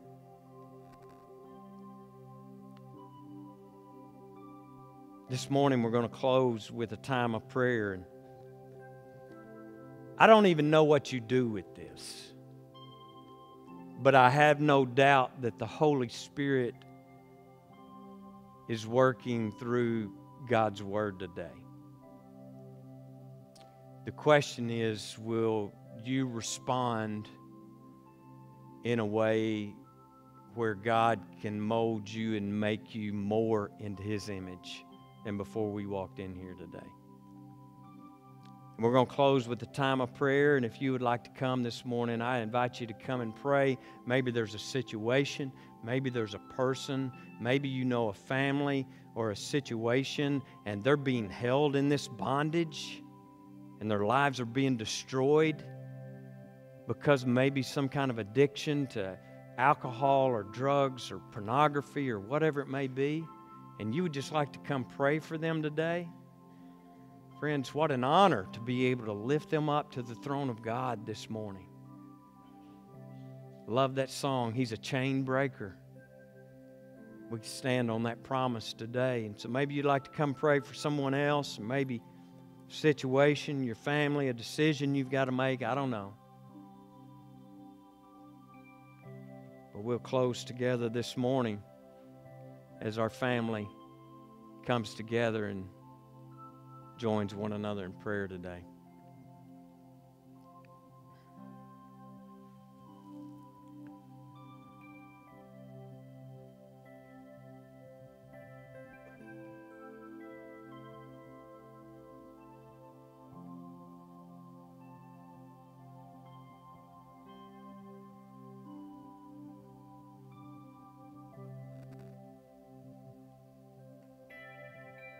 This 5.27 5.49
morning, 5.49 5.81
we're 5.81 5.89
going 5.89 6.07
to 6.07 6.15
close 6.15 6.69
with 6.69 6.91
a 6.91 6.97
time 6.97 7.33
of 7.33 7.49
prayer. 7.49 7.99
I 10.19 10.27
don't 10.27 10.45
even 10.45 10.69
know 10.69 10.83
what 10.83 11.11
you 11.11 11.19
do 11.19 11.47
with 11.47 11.73
this, 11.75 12.31
but 14.03 14.13
I 14.13 14.29
have 14.29 14.61
no 14.61 14.85
doubt 14.85 15.41
that 15.41 15.57
the 15.57 15.65
Holy 15.65 16.09
Spirit 16.09 16.75
is 18.67 18.85
working 18.85 19.51
through 19.51 20.11
God's 20.47 20.83
Word 20.83 21.19
today. 21.19 21.51
The 24.05 24.11
question 24.11 24.69
is 24.69 25.17
will 25.19 25.73
you 26.03 26.27
respond 26.27 27.27
in 28.83 28.99
a 28.99 29.05
way 29.05 29.73
where 30.55 30.73
God 30.73 31.19
can 31.41 31.59
mold 31.59 32.09
you 32.09 32.35
and 32.35 32.59
make 32.59 32.95
you 32.95 33.13
more 33.13 33.71
into 33.79 34.03
His 34.03 34.29
image 34.29 34.85
than 35.25 35.37
before 35.37 35.71
we 35.71 35.85
walked 35.85 36.19
in 36.19 36.33
here 36.35 36.53
today? 36.53 36.87
We're 38.79 38.91
going 38.91 39.07
to 39.07 39.13
close 39.13 39.47
with 39.47 39.61
a 39.63 39.67
time 39.67 40.01
of 40.01 40.13
prayer. 40.13 40.55
And 40.55 40.63
if 40.63 40.79
you 40.79 40.91
would 40.91 41.01
like 41.01 41.23
to 41.23 41.31
come 41.31 41.63
this 41.63 41.83
morning, 41.83 42.21
I 42.21 42.39
invite 42.39 42.79
you 42.79 42.85
to 42.85 42.93
come 42.93 43.21
and 43.21 43.35
pray. 43.35 43.75
Maybe 44.05 44.29
there's 44.29 44.53
a 44.53 44.59
situation, 44.59 45.51
maybe 45.83 46.11
there's 46.11 46.35
a 46.35 46.39
person, 46.55 47.11
maybe 47.41 47.69
you 47.69 47.85
know 47.85 48.09
a 48.09 48.13
family 48.13 48.85
or 49.15 49.31
a 49.31 49.35
situation, 49.35 50.43
and 50.67 50.83
they're 50.83 50.95
being 50.95 51.27
held 51.27 51.75
in 51.75 51.89
this 51.89 52.07
bondage 52.07 53.01
and 53.79 53.89
their 53.89 54.05
lives 54.05 54.39
are 54.39 54.45
being 54.45 54.77
destroyed 54.77 55.63
because 56.87 57.25
maybe 57.25 57.63
some 57.63 57.89
kind 57.89 58.11
of 58.11 58.19
addiction 58.19 58.87
to 58.87 59.17
alcohol 59.57 60.27
or 60.27 60.43
drugs 60.43 61.11
or 61.11 61.19
pornography 61.31 62.09
or 62.11 62.19
whatever 62.19 62.61
it 62.61 62.67
may 62.67 62.87
be. 62.87 63.23
And 63.79 63.93
you 63.93 64.03
would 64.03 64.13
just 64.13 64.31
like 64.31 64.53
to 64.53 64.59
come 64.59 64.83
pray 64.83 65.19
for 65.19 65.37
them 65.37 65.61
today. 65.61 66.07
Friends, 67.39 67.71
what 67.71 67.91
an 67.91 68.03
honor 68.03 68.47
to 68.53 68.59
be 68.59 68.87
able 68.87 69.05
to 69.05 69.13
lift 69.13 69.51
them 69.51 69.69
up 69.69 69.91
to 69.91 70.01
the 70.01 70.15
throne 70.15 70.49
of 70.49 70.63
God 70.63 71.05
this 71.05 71.29
morning. 71.29 71.67
Love 73.67 73.95
that 73.95 74.09
song. 74.09 74.53
He's 74.53 74.71
a 74.71 74.77
chain 74.77 75.21
breaker. 75.21 75.77
We 77.29 77.39
stand 77.43 77.91
on 77.91 78.03
that 78.03 78.23
promise 78.23 78.73
today. 78.73 79.25
And 79.25 79.39
so 79.39 79.49
maybe 79.49 79.75
you'd 79.75 79.85
like 79.85 80.05
to 80.05 80.09
come 80.09 80.33
pray 80.33 80.61
for 80.61 80.73
someone 80.73 81.13
else, 81.13 81.59
maybe 81.59 82.01
situation, 82.69 83.63
your 83.63 83.75
family, 83.75 84.29
a 84.29 84.33
decision 84.33 84.95
you've 84.95 85.11
got 85.11 85.25
to 85.25 85.31
make. 85.31 85.61
I 85.61 85.75
don't 85.75 85.91
know. 85.91 86.15
But 89.73 89.83
we'll 89.83 89.99
close 89.99 90.43
together 90.43 90.89
this 90.89 91.15
morning 91.15 91.61
as 92.81 92.97
our 92.97 93.11
family 93.11 93.67
comes 94.65 94.95
together 94.95 95.45
and 95.45 95.65
joins 96.97 97.35
one 97.35 97.53
another 97.53 97.85
in 97.85 97.93
prayer 97.93 98.27
today. 98.27 98.63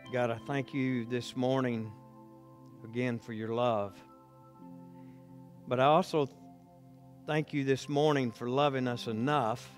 God, 0.09 0.31
I 0.31 0.37
thank 0.47 0.73
you 0.73 1.03
this 1.03 1.35
morning 1.35 1.91
again 2.85 3.19
for 3.19 3.33
your 3.33 3.53
love. 3.53 3.93
But 5.67 5.81
I 5.81 5.83
also 5.83 6.29
thank 7.25 7.51
you 7.51 7.65
this 7.65 7.89
morning 7.89 8.31
for 8.31 8.49
loving 8.49 8.87
us 8.87 9.07
enough 9.07 9.69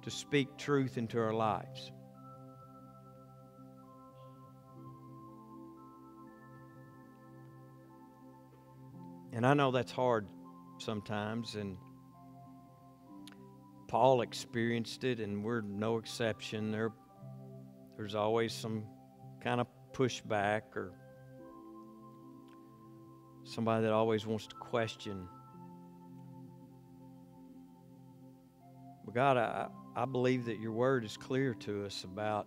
to 0.00 0.10
speak 0.10 0.56
truth 0.56 0.96
into 0.96 1.18
our 1.18 1.34
lives. 1.34 1.92
And 9.34 9.46
I 9.46 9.52
know 9.52 9.72
that's 9.72 9.92
hard 9.92 10.26
sometimes, 10.78 11.54
and 11.54 11.76
Paul 13.88 14.22
experienced 14.22 15.04
it, 15.04 15.20
and 15.20 15.44
we're 15.44 15.60
no 15.60 15.98
exception. 15.98 16.70
There 16.70 16.90
there's 17.96 18.14
always 18.14 18.52
some 18.52 18.84
kind 19.42 19.60
of 19.60 19.66
pushback 19.92 20.62
or 20.74 20.92
somebody 23.44 23.84
that 23.84 23.92
always 23.92 24.26
wants 24.26 24.46
to 24.48 24.56
question. 24.56 25.28
But 29.04 29.14
God, 29.14 29.36
I, 29.36 29.68
I 29.94 30.04
believe 30.06 30.46
that 30.46 30.58
your 30.58 30.72
word 30.72 31.04
is 31.04 31.16
clear 31.16 31.54
to 31.54 31.84
us 31.84 32.04
about 32.04 32.46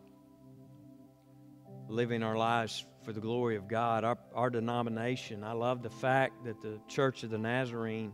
living 1.87 2.23
our 2.23 2.35
lives 2.35 2.85
for 3.03 3.13
the 3.13 3.21
glory 3.21 3.55
of 3.55 3.67
God. 3.67 4.03
Our, 4.03 4.17
our 4.33 4.49
denomination, 4.49 5.43
I 5.43 5.53
love 5.53 5.81
the 5.81 5.89
fact 5.89 6.43
that 6.43 6.61
the 6.61 6.79
Church 6.89 7.23
of 7.23 7.29
the 7.29 7.37
Nazarene 7.37 8.13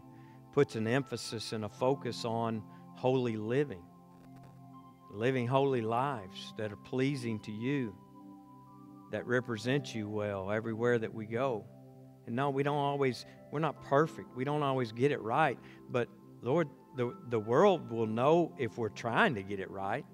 puts 0.51 0.75
an 0.75 0.87
emphasis 0.87 1.51
and 1.53 1.65
a 1.65 1.69
focus 1.69 2.25
on 2.25 2.61
holy 2.95 3.37
living 3.37 3.81
living 5.13 5.47
holy 5.47 5.81
lives 5.81 6.53
that 6.57 6.71
are 6.71 6.77
pleasing 6.77 7.39
to 7.41 7.51
you, 7.51 7.95
that 9.11 9.25
represent 9.27 9.93
you 9.93 10.09
well 10.09 10.51
everywhere 10.51 10.97
that 10.97 11.13
we 11.13 11.25
go. 11.25 11.65
And 12.25 12.35
no, 12.35 12.49
we 12.49 12.63
don't 12.63 12.77
always, 12.77 13.25
we're 13.51 13.59
not 13.59 13.83
perfect. 13.83 14.35
We 14.35 14.43
don't 14.43 14.63
always 14.63 14.91
get 14.91 15.11
it 15.11 15.21
right. 15.21 15.59
But 15.89 16.07
Lord, 16.41 16.69
the, 16.95 17.15
the 17.29 17.39
world 17.39 17.91
will 17.91 18.07
know 18.07 18.53
if 18.57 18.77
we're 18.77 18.89
trying 18.89 19.35
to 19.35 19.43
get 19.43 19.59
it 19.59 19.69
right. 19.69 20.05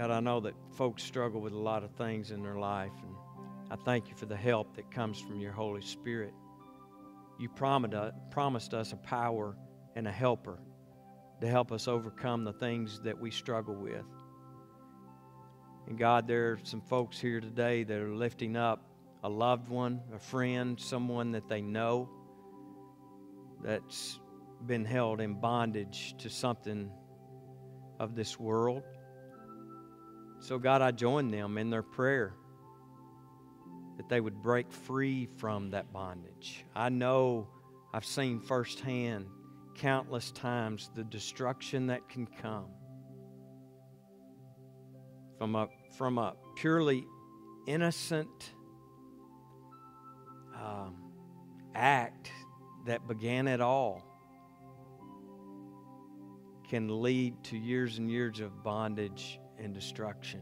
God, 0.00 0.10
I 0.10 0.20
know 0.20 0.40
that 0.40 0.54
folks 0.78 1.02
struggle 1.02 1.42
with 1.42 1.52
a 1.52 1.58
lot 1.58 1.84
of 1.84 1.90
things 1.90 2.30
in 2.30 2.42
their 2.42 2.56
life, 2.56 2.94
and 3.02 3.14
I 3.70 3.76
thank 3.84 4.08
you 4.08 4.14
for 4.14 4.24
the 4.24 4.34
help 4.34 4.74
that 4.76 4.90
comes 4.90 5.20
from 5.20 5.40
your 5.40 5.52
Holy 5.52 5.82
Spirit. 5.82 6.32
You 7.38 7.50
uh, 7.62 8.10
promised 8.30 8.72
us 8.72 8.94
a 8.94 8.96
power 8.96 9.58
and 9.94 10.08
a 10.08 10.10
helper 10.10 10.58
to 11.42 11.46
help 11.46 11.70
us 11.70 11.86
overcome 11.86 12.44
the 12.44 12.52
things 12.54 13.02
that 13.02 13.20
we 13.20 13.30
struggle 13.30 13.74
with. 13.74 14.06
And 15.86 15.98
God, 15.98 16.26
there 16.26 16.52
are 16.52 16.58
some 16.62 16.80
folks 16.80 17.20
here 17.20 17.42
today 17.42 17.84
that 17.84 17.98
are 17.98 18.14
lifting 18.14 18.56
up 18.56 18.82
a 19.22 19.28
loved 19.28 19.68
one, 19.68 20.00
a 20.14 20.18
friend, 20.18 20.80
someone 20.80 21.32
that 21.32 21.46
they 21.46 21.60
know 21.60 22.08
that's 23.62 24.18
been 24.64 24.86
held 24.86 25.20
in 25.20 25.34
bondage 25.34 26.14
to 26.20 26.30
something 26.30 26.90
of 27.98 28.14
this 28.14 28.40
world. 28.40 28.82
So, 30.40 30.58
God, 30.58 30.80
I 30.80 30.90
join 30.90 31.30
them 31.30 31.58
in 31.58 31.68
their 31.68 31.82
prayer 31.82 32.34
that 33.98 34.08
they 34.08 34.20
would 34.20 34.42
break 34.42 34.72
free 34.72 35.28
from 35.36 35.70
that 35.70 35.92
bondage. 35.92 36.64
I 36.74 36.88
know 36.88 37.46
I've 37.92 38.06
seen 38.06 38.40
firsthand 38.40 39.26
countless 39.74 40.30
times 40.30 40.90
the 40.94 41.04
destruction 41.04 41.88
that 41.88 42.08
can 42.08 42.26
come 42.26 42.66
from 45.36 45.54
a, 45.54 45.68
from 45.98 46.16
a 46.16 46.34
purely 46.56 47.06
innocent 47.66 48.54
um, 50.54 50.96
act 51.74 52.30
that 52.86 53.06
began 53.06 53.46
it 53.46 53.60
all 53.60 54.02
can 56.68 57.02
lead 57.02 57.34
to 57.44 57.58
years 57.58 57.98
and 57.98 58.10
years 58.10 58.40
of 58.40 58.62
bondage 58.62 59.40
and 59.60 59.74
destruction. 59.74 60.40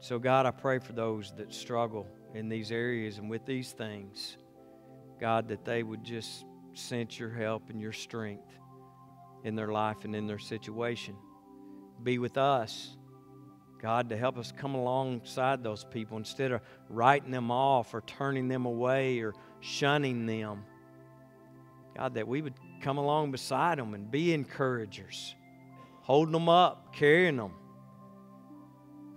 So, 0.00 0.18
God, 0.18 0.46
I 0.46 0.50
pray 0.50 0.78
for 0.78 0.92
those 0.92 1.32
that 1.36 1.52
struggle 1.52 2.06
in 2.34 2.48
these 2.48 2.72
areas 2.72 3.18
and 3.18 3.28
with 3.28 3.44
these 3.44 3.72
things, 3.72 4.38
God, 5.20 5.48
that 5.48 5.64
they 5.64 5.82
would 5.82 6.04
just 6.04 6.44
sense 6.72 7.18
your 7.18 7.30
help 7.30 7.68
and 7.70 7.80
your 7.80 7.92
strength 7.92 8.48
in 9.44 9.54
their 9.54 9.72
life 9.72 10.04
and 10.04 10.14
in 10.14 10.26
their 10.26 10.38
situation. 10.38 11.16
Be 12.02 12.18
with 12.18 12.38
us, 12.38 12.96
God, 13.82 14.08
to 14.10 14.16
help 14.16 14.38
us 14.38 14.52
come 14.52 14.74
alongside 14.74 15.62
those 15.62 15.84
people 15.84 16.16
instead 16.16 16.52
of 16.52 16.60
writing 16.88 17.30
them 17.30 17.50
off 17.50 17.92
or 17.94 18.02
turning 18.02 18.48
them 18.48 18.66
away 18.66 19.20
or 19.20 19.34
shunning 19.60 20.26
them. 20.26 20.64
God, 21.96 22.14
that 22.14 22.26
we 22.26 22.40
would 22.40 22.54
come 22.80 22.98
along 22.98 23.32
beside 23.32 23.78
them 23.78 23.94
and 23.94 24.10
be 24.10 24.32
encouragers, 24.32 25.34
holding 26.02 26.32
them 26.32 26.48
up, 26.48 26.94
carrying 26.94 27.36
them. 27.36 27.52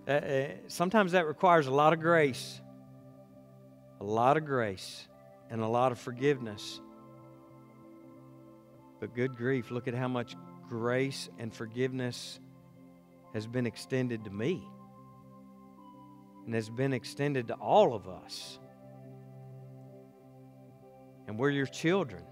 Uh, 0.06 0.12
uh, 0.12 0.48
sometimes 0.68 1.14
that 1.14 1.26
requires 1.28 1.68
a 1.68 1.72
lot 1.72 1.94
of 1.94 2.02
grace, 2.02 2.60
a 4.02 4.04
lot 4.04 4.36
of 4.36 4.46
grace, 4.46 5.08
and 5.50 5.62
a 5.62 5.68
lot 5.68 5.92
of 5.94 6.00
forgiveness. 6.00 6.82
But 9.00 9.16
good 9.16 9.38
grief, 9.38 9.72
look 9.72 9.88
at 9.88 9.94
how 9.94 10.10
much 10.10 10.36
grace 10.68 11.30
and 11.40 11.54
forgiveness 11.54 12.40
has 13.34 13.48
been 13.48 13.66
extended 13.66 14.26
to 14.26 14.30
me 14.30 14.62
and 16.46 16.54
has 16.54 16.70
been 16.70 16.92
extended 16.92 17.48
to 17.48 17.54
all 17.56 17.96
of 17.96 18.08
us. 18.08 18.60
And 21.28 21.40
we're 21.40 21.50
your 21.50 21.66
children. 21.66 22.24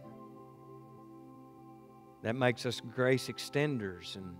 That 2.24 2.36
makes 2.36 2.66
us 2.66 2.82
grace 2.94 3.30
extenders 3.30 4.18
and 4.18 4.36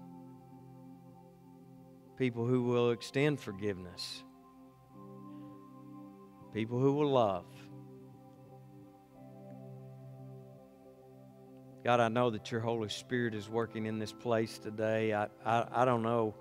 people 2.22 2.46
who 2.46 2.62
will 2.62 2.92
extend 2.92 3.40
forgiveness, 3.40 4.24
people 6.54 6.80
who 6.80 6.94
will 6.94 7.10
love. 7.10 7.46
God, 11.84 12.00
I 12.00 12.10
know 12.10 12.30
that 12.30 12.52
your 12.52 12.62
Holy 12.62 12.90
Spirit 12.90 13.34
is 13.34 13.50
working 13.50 13.88
in 13.88 13.98
this 13.98 14.14
place 14.14 14.60
today. 14.60 15.16
I, 15.16 15.30
I, 15.44 15.66
I 15.72 15.86
don't 15.86 16.04
know. 16.04 16.36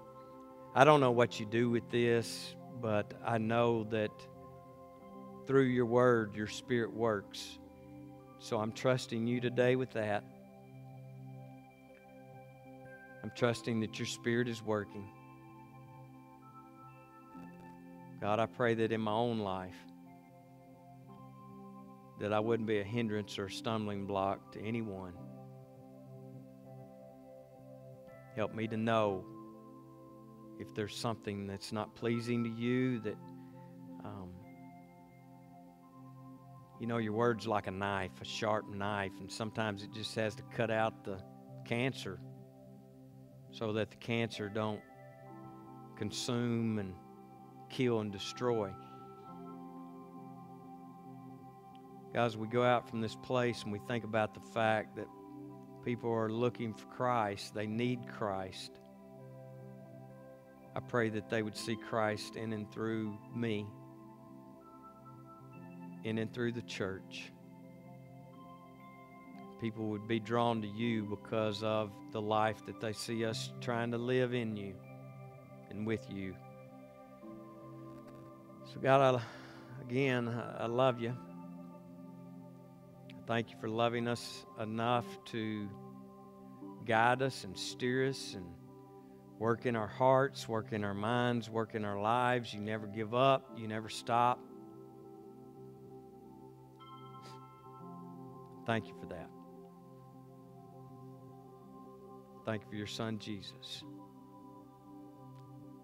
I 0.75 0.85
don't 0.85 1.01
know 1.01 1.13
what 1.13 1.41
you 1.41 1.47
do 1.47 1.71
with 1.71 1.89
this, 1.91 2.55
but 2.83 3.15
I 3.25 3.39
know 3.39 3.85
that 3.85 4.11
through 5.47 5.63
your 5.63 5.87
word, 5.87 6.37
your 6.37 6.47
spirit 6.47 6.93
works. 6.93 7.59
So 8.39 8.59
I'm 8.61 8.73
trusting 8.73 9.27
you 9.27 9.41
today 9.41 9.77
with 9.77 9.93
that. 9.93 10.25
I'm 13.25 13.33
trusting 13.35 13.81
that 13.81 13.99
your 13.99 14.07
spirit 14.07 14.47
is 14.47 14.63
working. 14.63 15.09
God, 18.21 18.39
I 18.39 18.47
pray 18.47 18.75
that 18.75 18.93
in 18.93 19.01
my 19.01 19.13
own 19.13 19.39
life, 19.39 19.77
that 22.21 22.35
I 22.35 22.41
wouldn't 22.41 22.69
be 22.69 22.79
a 22.79 22.85
hindrance 22.85 23.39
or 23.39 23.49
stumbling 23.49 24.05
block 24.05 24.53
to 24.53 24.61
anyone. 24.61 25.15
Help 28.37 28.55
me 28.55 28.69
to 28.69 28.77
know 28.77 29.25
if 30.59 30.75
there's 30.75 30.95
something 30.95 31.47
that's 31.47 31.73
not 31.73 31.95
pleasing 31.95 32.45
to 32.45 32.51
you, 32.51 33.01
that, 33.01 33.17
um, 34.05 34.29
you 36.79 36.87
know, 36.87 36.99
your 36.99 37.15
word's 37.15 37.47
like 37.47 37.67
a 37.67 37.71
knife, 37.71 38.13
a 38.21 38.25
sharp 38.27 38.69
knife, 38.69 39.13
and 39.19 39.33
sometimes 39.33 39.83
it 39.83 39.93
just 39.95 40.15
has 40.15 40.35
to 40.35 40.43
cut 40.55 40.71
out 40.71 41.05
the 41.05 41.19
cancer 41.65 42.21
so 43.51 43.73
that 43.73 43.91
the 43.91 43.97
cancer 43.97 44.51
don't 44.51 44.81
consume 45.97 46.79
and 46.79 46.95
kill 47.71 48.01
and 48.01 48.13
destroy. 48.13 48.71
Guys, 52.13 52.37
we 52.37 52.49
go 52.49 52.65
out 52.65 52.89
from 52.89 53.01
this 53.01 53.15
place 53.15 53.63
and 53.63 53.73
we 53.73 53.79
think 53.87 54.05
about 54.05 54.35
the 54.35 54.41
fact 54.53 54.97
that 54.97 55.07
people 55.85 56.13
are 56.13 56.29
looking 56.29 56.75
for 56.75 56.87
Christ, 56.87 57.55
they 57.55 57.67
need 57.67 58.01
Christ. 58.09 58.81
I 60.75 60.81
pray 60.81 61.09
that 61.11 61.31
they 61.31 61.43
would 61.43 61.57
see 61.57 61.77
Christ 61.77 62.37
in 62.37 62.53
and 62.53 62.71
through 62.73 63.17
me, 63.35 63.67
in 66.05 66.19
and 66.19 66.33
through 66.33 66.53
the 66.53 66.63
church. 66.63 67.33
People 69.61 69.89
would 69.89 70.09
be 70.09 70.19
drawn 70.19 70.63
to 70.63 70.69
you 70.69 71.05
because 71.05 71.63
of 71.63 71.93
the 72.13 72.21
life 72.21 72.65
that 72.67 72.81
they 72.81 72.93
see 72.93 73.25
us 73.25 73.53
trying 73.61 73.91
to 73.91 73.99
live 73.99 74.33
in 74.33 74.57
you 74.57 74.75
and 75.71 75.87
with 75.87 76.07
you. 76.11 76.35
So, 78.73 78.79
God, 78.79 79.17
I, 79.17 79.83
again, 79.83 80.29
I 80.29 80.67
love 80.67 81.01
you. 81.01 81.17
Thank 83.27 83.51
you 83.51 83.57
for 83.61 83.69
loving 83.69 84.07
us 84.07 84.45
enough 84.61 85.07
to 85.33 85.69
guide 86.85 87.21
us 87.21 87.43
and 87.43 87.59
steer 87.59 88.07
us 88.07 88.35
and 88.35 88.45
work 89.41 89.67
in 89.67 89.75
our 89.75 89.89
hearts, 89.89 90.49
work 90.49 90.73
in 90.73 90.85
our 90.85 90.95
minds, 90.95 91.51
work 91.51 91.75
in 91.75 91.85
our 91.85 92.01
lives. 92.01 92.55
You 92.55 92.61
never 92.61 92.87
give 92.87 93.13
up, 93.13 93.51
you 93.57 93.67
never 93.67 93.89
stop. 93.89 94.39
Thank 98.67 98.87
you 98.87 98.95
for 99.01 99.07
that. 99.07 99.31
Thank 102.47 102.63
you 102.63 102.69
for 102.69 102.77
your 102.77 102.87
son, 102.87 103.19
Jesus. 103.19 103.83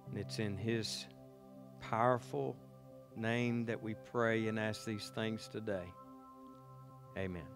And 0.09 0.17
it's 0.17 0.39
in 0.39 0.57
his 0.57 1.05
powerful 1.81 2.57
name 3.17 3.67
that 3.67 3.83
we 3.83 3.95
pray 4.13 4.49
and 4.49 4.59
ask 4.59 4.85
these 4.85 5.11
things 5.15 5.49
today. 5.49 5.85
Amen. 7.17 7.47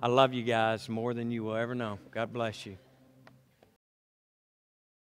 I 0.00 0.08
love 0.08 0.32
you 0.32 0.44
guys 0.44 0.88
more 0.88 1.12
than 1.12 1.30
you 1.30 1.42
will 1.42 1.56
ever 1.56 1.74
know. 1.74 1.98
God 2.12 2.32
bless 2.32 2.64
you. 2.66 2.78